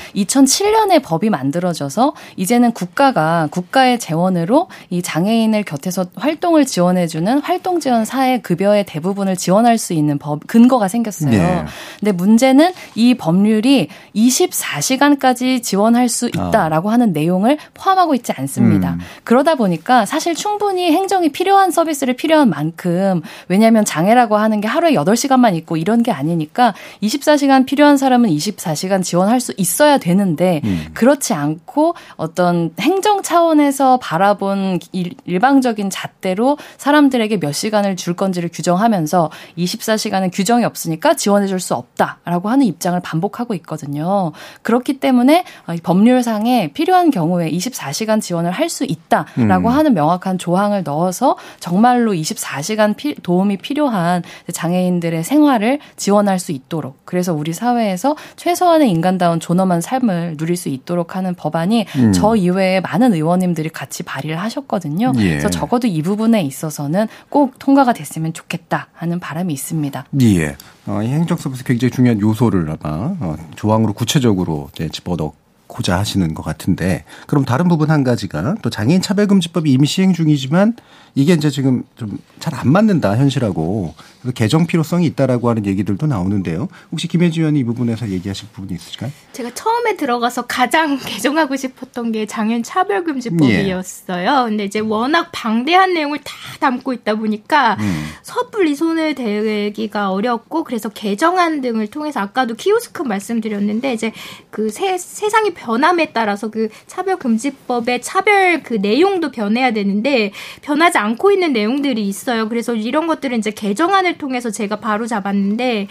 [0.45, 8.41] 2007년에 법이 만들어져서 이제는 국가가 국가의 재원으로 이 장애인을 곁에서 활동을 지원해주는 활동 지원 사회
[8.41, 11.31] 급여의 대부분을 지원할 수 있는 법 근거가 생겼어요.
[11.31, 11.65] 네.
[11.99, 16.93] 근데 문제는 이 법률이 24시간까지 지원할 수 있다라고 어.
[16.93, 18.93] 하는 내용을 포함하고 있지 않습니다.
[18.93, 19.01] 음.
[19.25, 25.55] 그러다 보니까 사실 충분히 행정이 필요한 서비스를 필요한 만큼 왜냐하면 장애라고 하는 게 하루에 8시간만
[25.57, 30.87] 있고 이런 게 아니니까 24시간 필요한 사람은 24시간 지원할 수 있어야 되는 데 음.
[30.95, 34.81] 그렇지 않고 어떤 행정 차원에서 바라본
[35.25, 42.49] 일방적인 잣대로 사람들에게 몇 시간을 줄 건지를 규정하면서 24시간은 규정이 없으니까 지원해 줄 수 없다라고
[42.49, 44.33] 하는 입장을 반복하고 있거든요.
[44.63, 45.45] 그렇기 때문에
[45.83, 49.75] 법률상에 필요한 경우에 24시간 지원을 할 수 있다라고 음.
[49.75, 54.23] 하는 명확한 조항을 넣어서 정말로 24시간 피, 도움이 필요한
[54.53, 61.17] 장애인들의 생활을 지원할 수 있도록 그래서 우리 사회에서 최소한의 인간다운 존엄한 삶을 누릴 수 있도록
[61.17, 62.13] 하는 법안이 음.
[62.13, 65.13] 저 이외에 많은 의원님들이 같이 발의를 하셨거든요.
[65.19, 65.29] 예.
[65.31, 70.07] 그래서 적어도 이 부분에 있어서는 꼭 통과가 됐으면 좋겠다 하는 바람이 있습니다.
[70.23, 70.57] 예.
[70.87, 75.33] 어, 이 행정 서비스 굉장히 중요한 요소를 아마 어, 조항으로 구체적으로 이제 집어넣
[75.71, 80.75] 고자 하시는 것 같은데 그럼 다른 부분 한 가지가 또 장애인 차별금지법이 이미 시행 중이지만
[81.15, 83.95] 이게 이제 지금 좀 잘 안 맞는다 현실하고
[84.35, 86.69] 개정 필요성이 있다라고 하는 얘기들도 나오는데요.
[86.91, 89.11] 혹시 김혜지 의원이 이 부분에서 얘기하실 부분이 있으실까요?
[89.33, 94.29] 제가 처음에 들어가서 가장 개정하고 싶었던 게 장애인 차별금지법이었어요.
[94.47, 94.49] 예.
[94.49, 98.07] 근데 이제 워낙 방대한 내용을 다 담고 있다 보니까 음.
[98.23, 104.13] 섣불리 손을 대기가 어렵고 그래서 개정안 등을 통해서 아까도 키오스크 말씀드렸는데 이제
[104.51, 110.33] 그 세, 세상이 변함에 따라서 그 차별금지법의 차별 그 내용도 변해야 되는데
[110.63, 112.49] 변하지 않고 있는 내용들이 있어요.
[112.49, 115.89] 그래서 이런 것들은 이제 개정안을 통해서 제가 바로 잡았는데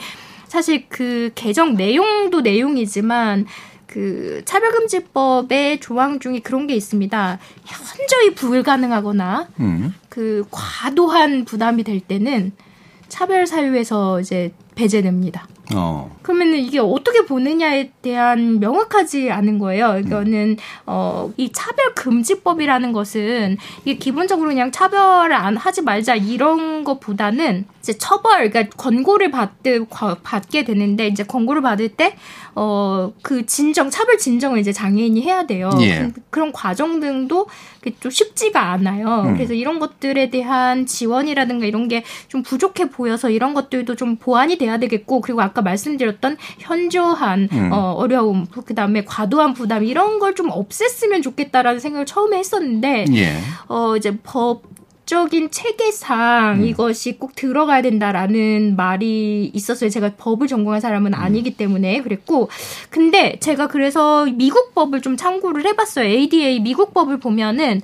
[0.47, 3.45] 사실 그 개정 내용도 내용이지만
[3.85, 7.39] 그 차별금지법의 조항 중에 그런 게 있습니다.
[7.65, 9.93] 현저히 불가능하거나 음.
[10.09, 12.51] 그 과도한 부담이 될 때는
[13.07, 15.47] 차별 사유에서 이제 배제됩니다.
[15.75, 16.15] 어.
[16.21, 19.99] 그러면 이게 어떻게 보느냐에 대한 명확하지 않은 거예요.
[19.99, 27.65] 이거는 어, 이 차별 금지법이라는 것은 이게 기본적으로 그냥 차별을 안 하지 말자 이런 것보다는
[27.81, 29.85] 이제 처벌, 그러니까 권고를 받드,
[30.23, 32.15] 받게 되는데 이제 권고를 받을 때
[32.55, 35.69] 어, 그 진정, 차별 진정을 이제 장애인이 해야 돼요.
[35.81, 36.11] 예.
[36.29, 37.47] 그, 런 과정 등도
[37.99, 39.23] 좀 쉽지가 않아요.
[39.27, 39.33] 음.
[39.33, 44.77] 그래서 이런 것들에 대한 지원이라든가 이런 게 좀 부족해 보여서 이런 것들도 좀 보완이 돼야
[44.77, 47.69] 되겠고, 그리고 아까 말씀드렸던 현저한 음.
[47.71, 53.37] 어, 어려움, 그 다음에 과도한 부담, 이런 걸 좀 없앴으면 좋겠다라는 생각을 처음에 했었는데, 예.
[53.67, 54.61] 어, 이제 법,
[55.09, 56.65] 법적인 체계상 음.
[56.65, 59.89] 이것이 꼭 들어가야 된다라는 말이 있었어요.
[59.89, 61.19] 제가 법을 전공한 사람은 음.
[61.19, 62.47] 아니기 때문에 그랬고,
[62.91, 66.05] 근데 제가 그래서 미국 법을 좀 참고를 해봤어요.
[66.05, 67.81] ADA 미국 법을 보면은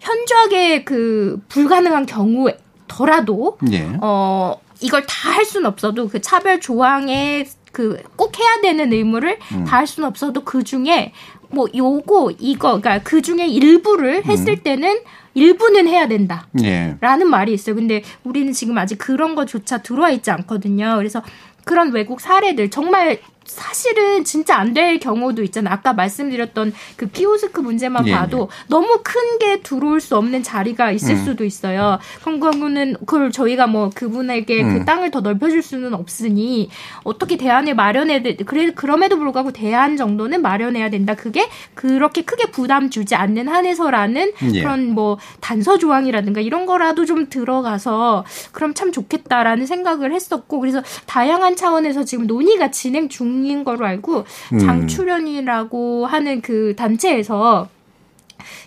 [0.00, 2.50] 현저하게 그 불가능한 경우
[2.88, 3.88] 더라도 예.
[4.00, 9.64] 어 이걸 다 할 수는 없어도 그 차별 조항에 그 꼭 해야 되는 의무를 음.
[9.64, 11.12] 다할 수는 없어도 그 중에
[11.50, 14.62] 뭐 요거 이거 그러니까 그 중에 일부를 했을 음.
[14.62, 14.98] 때는
[15.34, 16.46] 일부는 해야 된다.
[16.62, 16.96] 예.
[17.00, 17.74] 라는 말이 있어요.
[17.76, 20.94] 근데 우리는 지금 아직 그런 것조차 들어와 있지 않거든요.
[20.96, 21.22] 그래서
[21.64, 25.72] 그런 외국 사례들 정말 사실은 진짜 안 될 경우도 있잖아요.
[25.72, 31.14] 아까 말씀드렸던 그 키오스크 문제만 예, 봐도 너무 큰 게 들어올 수 없는 자리가 있을
[31.14, 31.24] 음.
[31.24, 31.98] 수도 있어요.
[32.24, 34.78] 경우는 그걸 저희가 뭐 그분에게 음.
[34.78, 36.70] 그 땅을 더 넓혀줄 수는 없으니
[37.04, 38.36] 어떻게 대안을 마련해야 돼.
[38.36, 41.14] 그래 그럼에도 불구하고 대안 정도는 마련해야 된다.
[41.14, 44.60] 그게 그렇게 크게 부담 주지 않는 한에서라는 예.
[44.60, 51.56] 그런 뭐 단서 조항이라든가 이런 거라도 좀 들어가서 그럼 참 좋겠다라는 생각을 했었고 그래서 다양한
[51.56, 54.24] 차원에서 지금 논의가 진행 중인 거로 알고
[54.54, 54.58] 음.
[54.58, 57.68] 장출연이라고 하는 그 단체에서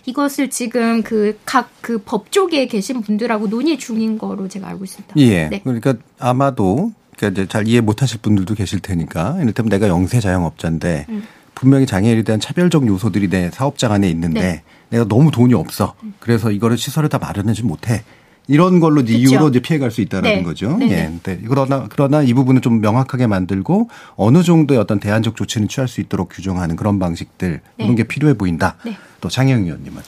[0.06, 5.14] 이것을 지금 그 각 그 법조계에 계신 분들하고 논의 중인 거로 제가 알고 있습니다.
[5.16, 5.48] 예.
[5.48, 5.60] 네.
[5.64, 11.22] 그러니까 아마도 그러니까 이제 잘 이해 못하실 분들도 계실 테니까 이를테면 내가 영세 자영업자인데 음.
[11.54, 14.62] 분명히 장애인에 대한 차별적 요소들이 내 사업장 안에 있는데 네.
[14.90, 15.94] 내가 너무 돈이 없어.
[16.20, 18.02] 그래서 이거를 시설을 다 마련하지 못해.
[18.50, 19.12] 이런 걸로 그쵸.
[19.12, 20.42] 이유로 이제 피해갈 수 있다라는 네.
[20.42, 20.76] 거죠.
[20.76, 20.90] 네.
[20.90, 21.12] 예.
[21.22, 21.40] 네.
[21.46, 26.30] 그러나 그러나 이 부분을 좀 명확하게 만들고 어느 정도의 어떤 대안적 조치는 취할 수 있도록
[26.30, 27.84] 규정하는 그런 방식들 네.
[27.84, 28.74] 이런 게 필요해 보인다.
[28.84, 28.96] 네.
[29.20, 30.02] 또 장혜영 의원님은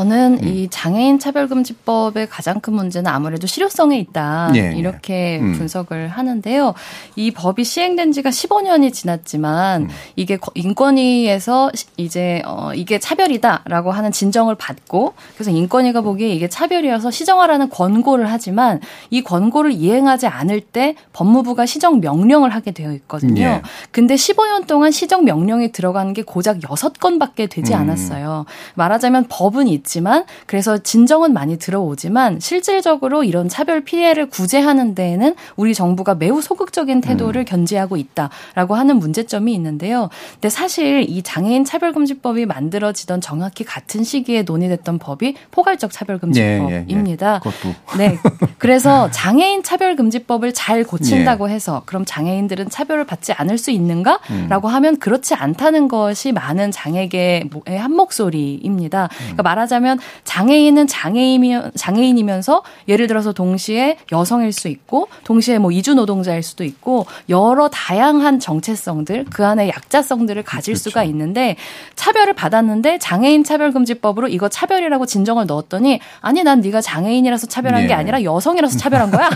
[0.00, 0.46] 저는 음.
[0.48, 4.50] 이 장애인 차별금지법의 가장 큰 문제는 아무래도 실효성에 있다.
[4.54, 4.76] 예, 예.
[4.76, 5.54] 이렇게 음.
[5.56, 6.74] 분석을 하는데요.
[7.16, 9.88] 이 법이 시행된 지가 15년이 지났지만 음.
[10.14, 16.46] 이게 거- 인권위에서 시- 이제 어 이게 차별이다라고 하는 진정을 받고 그래서 인권위가 보기에 이게
[16.46, 23.40] 차별이어서 시정하라는 권고를 하지만 이 권고를 이행하지 않을 때 법무부가 시정 명령을 하게 되어 있거든요.
[23.40, 23.62] 예.
[23.92, 27.78] 근데 15년 동안 시정 명령이 들어간 게 고작 6건밖에 되지 음.
[27.80, 28.44] 않았어요.
[28.74, 35.74] 말하자면 법은 있 지만 그래서 진정은 많이 들어오지만 실질적으로 이런 차별 피해를 구제하는 데에는 우리
[35.74, 40.10] 정부가 매우 소극적인 태도를 견지하고 있다라고 하는 문제점이 있는데요.
[40.34, 47.32] 근데 사실 이 장애인 차별금지법이 만들어지던 정확히 같은 시기에 논의됐던 법이 포괄적 차별금지법입니다.
[47.32, 47.38] 예, 예.
[47.38, 48.18] 그것도 네.
[48.58, 55.34] 그래서 장애인 차별금지법을 잘 고친다고 해서 그럼 장애인들은 차별을 받지 않을 수 있는가라고 하면 그렇지
[55.34, 59.08] 않다는 것이 많은 장애계의 한 목소리입니다.
[59.18, 65.94] 그러니까 말하 자면 장애인은 장애인이면 장애인이면서 예를 들어서 동시에 여성일 수 있고 동시에 뭐 이주
[65.94, 71.56] 노동자일 수도 있고 여러 다양한 정체성들 그 안에 약자성들을 가질 수가 있는데
[71.94, 77.86] 차별을 받았는데 장애인 차별금지법으로 이거 차별이라고 진정을 넣었더니 아니 난 네가 장애인이라서 차별한 예.
[77.86, 79.30] 게 아니라 여성이라서 차별한 거야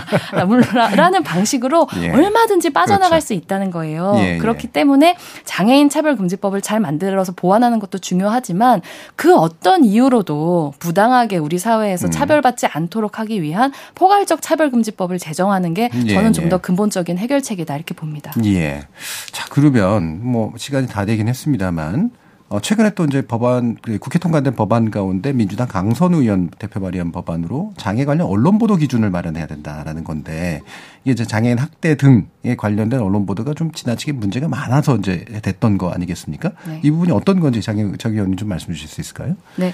[0.95, 2.11] 라는 방식으로 예.
[2.11, 3.27] 얼마든지 빠져나갈 그렇죠.
[3.27, 4.15] 수 있다는 거예요.
[4.17, 4.37] 예, 예.
[4.37, 8.81] 그렇기 때문에 장애인 차별금지법을 잘 만들어서 보완하는 것도 중요하지만
[9.15, 12.11] 그 어떤 이유로 도 부당하게 우리 사회에서 음.
[12.11, 16.49] 차별받지 않도록 하기 위한 포괄적 차별금지법을 제정하는 게 예, 저는 좀 예.
[16.49, 18.31] 더 근본적인 해결책이다 이렇게 봅니다.
[18.45, 18.81] 예.
[19.31, 22.11] 자, 그러면 뭐 시간이 다 되긴 했습니다만
[22.51, 27.13] 어, 최근에 또 이제 법안, 그 국회 통과된 법안 가운데 민주당 강선 의원 대표 발의한
[27.13, 30.59] 법안으로 장애 관련 언론 보도 기준을 마련해야 된다라는 건데
[31.05, 35.91] 이게 이제 장애인 학대 등에 관련된 언론 보도가 좀 지나치게 문제가 많아서 이제 됐던 거
[35.91, 36.51] 아니겠습니까?
[36.67, 36.81] 네.
[36.83, 39.37] 이 부분이 어떤 건지 장애, 장 의원님 좀 말씀 주실 수 있을까요?
[39.55, 39.71] 네.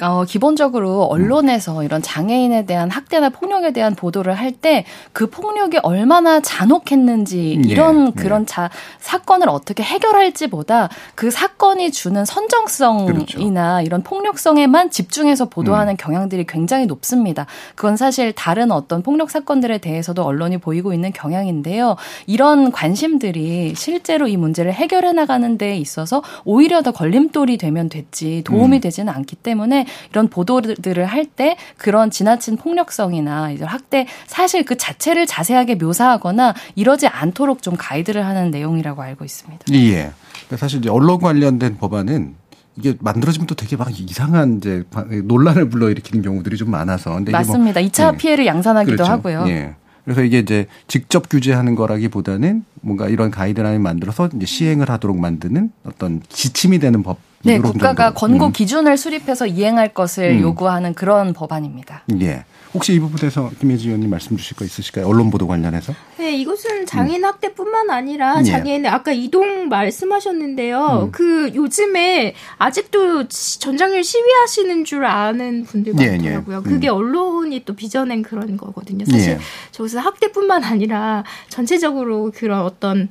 [0.00, 6.40] 어, 기본적으로 언론에서 이런 장애인에 대한 학대나 폭력에 대한 보도를 할 때 그 폭력이 얼마나
[6.40, 8.10] 잔혹했는지 예, 이런 예.
[8.20, 16.86] 그런 자, 사건을 어떻게 해결할지보다 그 사건이 주는 선정성이나 이런 폭력성에만 집중해서 보도하는 경향들이 굉장히
[16.86, 17.46] 높습니다.
[17.74, 21.96] 그건 사실 다른 어떤 폭력 사건들에 대해서도 언론이 보이고 있는 경향인데요.
[22.26, 28.78] 이런 관심들이 실제로 이 문제를 해결해 나가는 데 있어서 오히려 더 걸림돌이 되면 됐지 도움이
[28.78, 28.80] 음.
[28.80, 35.26] 되지는 않기 때문에 이런 보도들을 할 때 그런 지나친 폭력성이나 이제 학대 사실 그 자체를
[35.26, 39.64] 자세하게 묘사하거나 이러지 않도록 좀 가이드를 하는 내용이라고 알고 있습니다.
[39.72, 40.12] 예.
[40.46, 42.34] 그러니까 사실 이제 언론 관련된 법안은
[42.76, 44.84] 이게 만들어지면 또 되게 막 이상한 이제
[45.24, 47.14] 논란을 불러일으키는 경우들이 좀 많아서.
[47.14, 47.80] 근데 뭐- 맞습니다.
[47.80, 48.16] 2차 예.
[48.18, 49.10] 피해를 양산하기도 그렇죠.
[49.12, 49.44] 하고요.
[49.48, 49.74] 예.
[50.04, 56.22] 그래서 이게 이제 직접 규제하는 거라기보다는 뭔가 이런 가이드라인 만들어서 이제 시행을 하도록 만드는 어떤
[56.28, 57.18] 지침이 되는 법.
[57.44, 58.20] 네, 국가가 정도.
[58.20, 58.52] 권고 음.
[58.52, 60.40] 기준을 수립해서 이행할 것을 음.
[60.40, 62.04] 요구하는 그런 법안입니다.
[62.20, 62.44] 예.
[62.72, 65.06] 혹시 이 부분에서 김혜지 의원님 말씀 주실 거 있으실까요?
[65.06, 65.94] 언론 보도 관련해서?
[66.18, 68.42] 네, 이것은 장애인 학대뿐만 아니라 예.
[68.44, 71.04] 장애인 아까 이동 말씀하셨는데요.
[71.04, 71.12] 음.
[71.12, 76.62] 그 요즘에 아직도 시- 전장률 시위하시는 줄 아는 분들 예, 많더라고요.
[76.66, 76.68] 예.
[76.68, 76.94] 그게 음.
[76.94, 79.04] 언론이 또 빚어낸 그런 거거든요.
[79.04, 79.38] 사실 예.
[79.70, 83.10] 저기서 학대뿐만 아니라 전체적으로 그런 어떤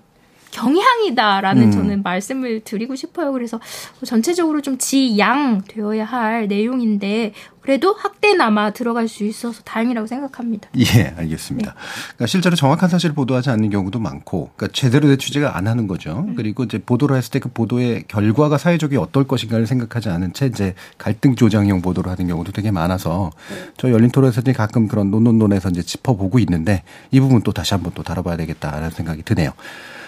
[0.54, 1.72] 경향이다라는 음.
[1.72, 3.32] 저는 말씀을 드리고 싶어요.
[3.32, 3.60] 그래서
[4.06, 10.70] 전체적으로 좀 지양 되어야 할 내용인데 그래도 학대나마 들어갈 수 있어서 다행이라고 생각합니다.
[10.78, 11.76] 예, 알겠습니다.
[11.76, 16.28] 그러니까 실제로 정확한 사실을 보도하지 않는 경우도 많고, 그러니까 제대로 된 취재가 안 하는 거죠.
[16.36, 20.76] 그리고 이제 보도를 했을 때 그 보도의 결과가 사회적이 어떨 것인가를 생각하지 않은 채 이제
[20.98, 23.32] 갈등 조장형 보도를 하는 경우도 되게 많아서
[23.76, 27.92] 저희 열린 토론에서 이제 가끔 그런 논논논에서 이제 짚어보고 있는데 이 부분 또 다시 한번
[27.96, 29.52] 또 다뤄봐야 되겠다라는 생각이 드네요.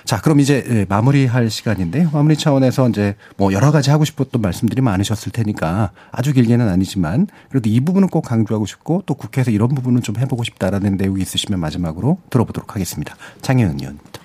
[0.05, 4.81] 자, 그럼 이제 예, 마무리할 시간인데 마무리 차원에서 이제 뭐 여러 가지 하고 싶었던 말씀들이
[4.81, 10.03] 많으셨을 테니까 아주 길게는 아니지만 그래도 이 부분은 꼭 강조하고 싶고 또 국회에서 이런 부분은
[10.03, 13.15] 좀 해보고 싶다라는 내용이 있으시면 마지막으로 들어보도록 하겠습니다.
[13.41, 14.21] 장혜은 의원부터.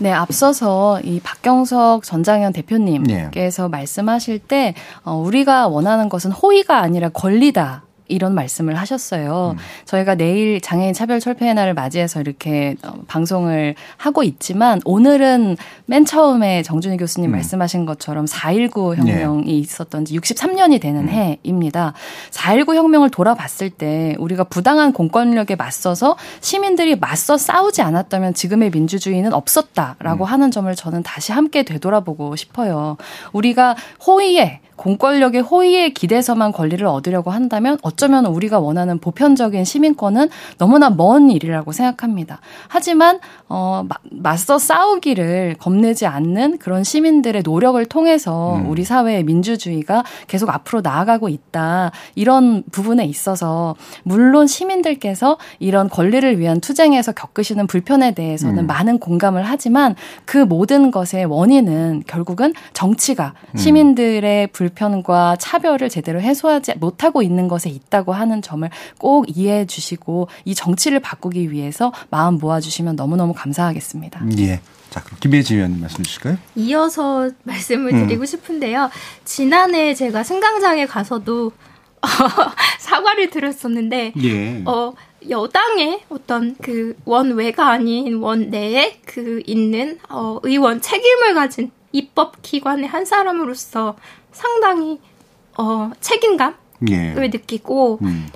[0.00, 3.68] 네, 앞서서 이 박경석 전장현 대표님께서 네.
[3.68, 7.85] 말씀하실 때 어, 우리가 원하는 것은 호의가 아니라 권리다.
[8.08, 9.54] 이런 말씀을 하셨어요.
[9.56, 9.58] 음.
[9.84, 16.62] 저희가 내일 장애인 차별 철폐의 날을 맞이해서 이렇게 어, 방송을 하고 있지만 오늘은 맨 처음에
[16.62, 17.32] 정준희 교수님 음.
[17.32, 19.52] 말씀하신 것처럼 4.19 혁명이 네.
[19.52, 21.08] 있었던 지 63년이 되는 음.
[21.08, 21.94] 해입니다.
[22.30, 30.24] 4.19 혁명을 돌아봤을 때 우리가 부당한 공권력에 맞서서 시민들이 맞서 싸우지 않았다면 지금의 민주주의는 없었다라고
[30.24, 30.26] 음.
[30.26, 32.96] 하는 점을 저는 다시 함께 되돌아보고 싶어요.
[33.32, 33.76] 우리가
[34.06, 41.72] 호의에 공권력의 호의에 기대서만 권리를 얻으려고 한다면 어쩌면 우리가 원하는 보편적인 시민권은 너무나 먼 일이라고
[41.72, 42.40] 생각합니다.
[42.68, 43.18] 하지만
[43.48, 48.68] 어 맞서 싸우기를 겁내지 않는 그런 시민들의 노력을 통해서 음.
[48.68, 51.90] 우리 사회의 민주주의가 계속 앞으로 나아가고 있다.
[52.14, 58.66] 이런 부분에 있어서 물론 시민들께서 이런 권리를 위한 투쟁에서 겪으시는 불편에 대해서는 음.
[58.66, 63.56] 많은 공감을 하지만 그 모든 것의 원인은 결국은 정치가 음.
[63.56, 70.28] 시민들의 불 불편과 차별을 제대로 해소하지 못하고 있는 것에 있다고 하는 점을 꼭 이해해 주시고
[70.44, 74.24] 이 정치를 바꾸기 위해서 마음 모아주시면 너무너무 감사하겠습니다.
[74.38, 74.60] 예.
[74.90, 76.38] 자, 그럼 김혜지 의원님 말씀 주실까요?
[76.56, 78.06] 이어서 말씀을 음.
[78.06, 78.26] 드리고 음.
[78.26, 78.90] 싶은데요.
[79.24, 81.52] 지난해 제가 승강장에 가서도
[82.78, 84.62] 사과를 드렸었는데, 예.
[84.64, 84.94] 어,
[85.28, 93.04] 여당의 어떤 그 원외가 아닌 원내에 그 있는 어, 의원 책임을 가진 입법 기관의 한
[93.04, 93.96] 사람으로서
[94.36, 95.00] 상당히
[95.58, 96.54] 어, 책임감을
[96.90, 97.14] 예.
[97.14, 98.28] 느끼고 음.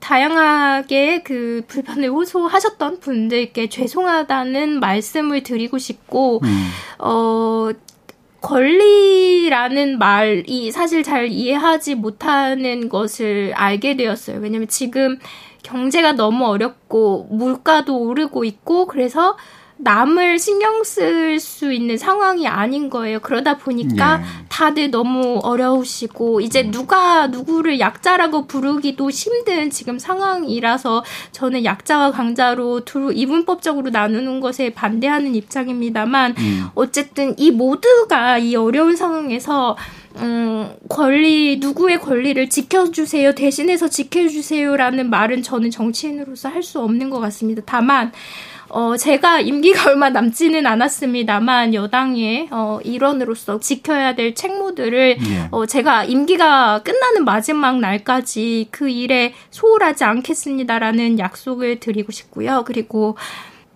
[0.00, 6.70] 다양하게 그 불편을 호소하셨던 분들께 죄송하다는 말씀을 드리고 싶고 음.
[6.98, 7.70] 어
[8.40, 14.38] 권리라는 말이 사실 잘 이해하지 못하는 것을 알게 되었어요.
[14.40, 15.18] 왜냐면 지금
[15.62, 19.36] 경제가 너무 어렵고 물가도 오르고 있고 그래서
[19.78, 23.20] 남을 신경 쓸 수 있는 상황이 아닌 거예요.
[23.20, 24.24] 그러다 보니까 예.
[24.48, 26.70] 다들 너무 어려우시고 이제 음.
[26.72, 35.34] 누가 누구를 약자라고 부르기도 힘든 지금 상황이라서 저는 약자와 강자로 두 이분법적으로 나누는 것에 반대하는
[35.36, 36.66] 입장입니다만 음.
[36.74, 39.76] 어쨌든 이 모두가 이 어려운 상황에서
[40.16, 47.62] 음, 권리, 누구의 권리를 지켜주세요, 대신해서 지켜주세요라는 말은 저는 정치인으로서 할 수 없는 것 같습니다.
[47.64, 48.12] 다만,
[48.70, 55.48] 어, 제가 임기가 얼마 남지는 않았습니다만 여당의 어, 일원으로서 지켜야 될 책무들을 예.
[55.50, 62.64] 어, 제가 임기가 끝나는 마지막 날까지 그 일에 소홀하지 않겠습니다라는 약속을 드리고 싶고요.
[62.66, 63.16] 그리고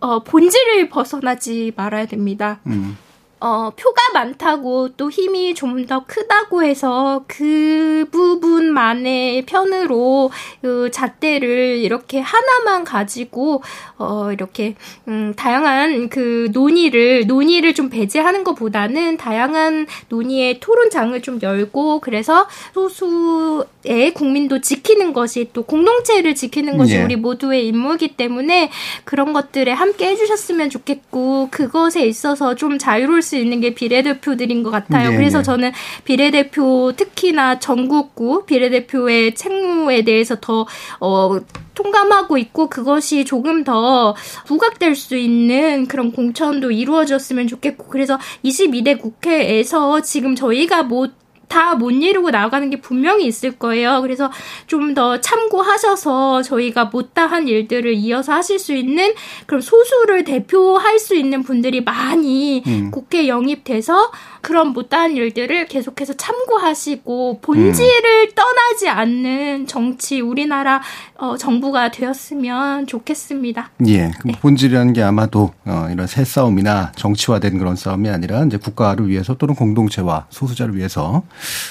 [0.00, 2.60] 어, 본질을 벗어나지 말아야 됩니다.
[2.66, 2.96] 음.
[3.42, 10.30] 어, 표가 많다고 또 힘이 좀 더 크다고 해서 그 부분만의 편으로
[10.60, 13.62] 그 잣대를 이렇게 하나만 가지고
[13.98, 14.74] 어, 이렇게
[15.08, 24.14] 음, 다양한 그 논의를 논의를 좀 배제하는 것보다는 다양한 논의의 토론장을 좀 열고 그래서 소수의
[24.14, 27.02] 국민도 지키는 것이 또 공동체를 지키는 것이 예.
[27.02, 28.70] 우리 모두의 임무이기 때문에
[29.04, 35.10] 그런 것들에 함께 해주셨으면 좋겠고 그것에 있어서 좀 자유로울 수 있는 게 비례대표들인 것 같아요.
[35.10, 35.44] 네 그래서 네.
[35.44, 35.72] 저는
[36.04, 40.66] 비례대표 특히나 전국구 비례대표의 책무에 대해서 더
[41.00, 41.38] 어,
[41.74, 44.14] 통감하고 있고 그것이 조금 더
[44.46, 51.21] 부각될 수 있는 그런 공천도 이루어졌으면 좋겠고 그래서 22대 국회에서 지금 저희가 못
[51.52, 54.00] 다 못 이루고 나가는 게 분명히 있을 거예요.
[54.02, 54.30] 그래서
[54.66, 59.14] 좀 더 참고하셔서 저희가 못다한 일들을 이어서 하실 수 있는
[59.46, 62.90] 그런 소수를 대표할 수 있는 분들이 많이 음.
[62.90, 64.10] 국회 영입돼서
[64.42, 68.34] 그런 못다한 일들을 계속해서 참고하시고 본질을 음.
[68.34, 70.82] 떠나지 않는 정치 우리나라
[71.16, 73.70] 어, 정부가 되었으면 좋겠습니다.
[73.86, 74.32] 예, 네.
[74.40, 79.54] 본질이라는 게 아마도 어, 이런 새 싸움이나 정치화된 그런 싸움이 아니라 이제 국가를 위해서 또는
[79.54, 81.22] 공동체와 소수자를 위해서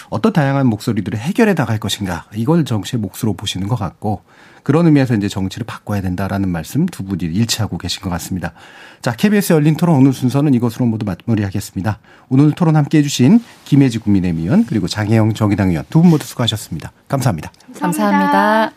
[0.10, 4.22] 어떤 다양한 목소리들을 해결해 나갈 것인가 이걸 정치의 몫으로 보시는 것 같고
[4.64, 8.54] 그런 의미에서 이제 정치를 바꿔야 된다라는 말씀 두 분이 일치하고 계신 것 같습니다.
[9.02, 12.00] 자, KBS 열린 토론 오늘 순서는 이것으로 모두 마무리하겠습니다.
[12.30, 16.92] 오늘 토론 함께 해주신 김혜지 국민의힘 의원 그리고 장혜영 정의당 의원 두 분 모두 수고하셨습니다.
[17.08, 17.52] 감사합니다.
[17.80, 18.72] 감사합니다.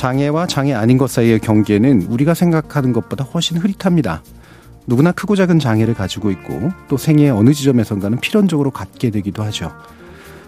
[0.00, 4.22] 장애와 장애 아닌 것 사이의 경계는 우리가 생각하는 것보다 훨씬 흐릿합니다.
[4.86, 9.70] 누구나 크고 작은 장애를 가지고 있고 또 생애의 어느 지점에선가는 필연적으로 갖게 되기도 하죠.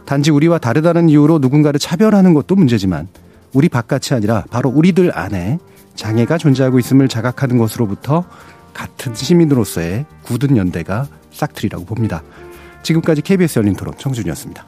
[0.07, 3.09] 단지 우리와 다르다는 이유로 누군가를 차별하는 것도 문제지만
[3.53, 5.59] 우리 바깥이 아니라 바로 우리들 안에
[5.97, 8.25] 장애가 존재하고 있음을 자각하는 것으로부터
[8.73, 12.23] 같은 시민으로서의 굳은 연대가 싹트리라고 봅니다.
[12.83, 14.65] 지금까지 KBS 열린 토론 청준이었습니다.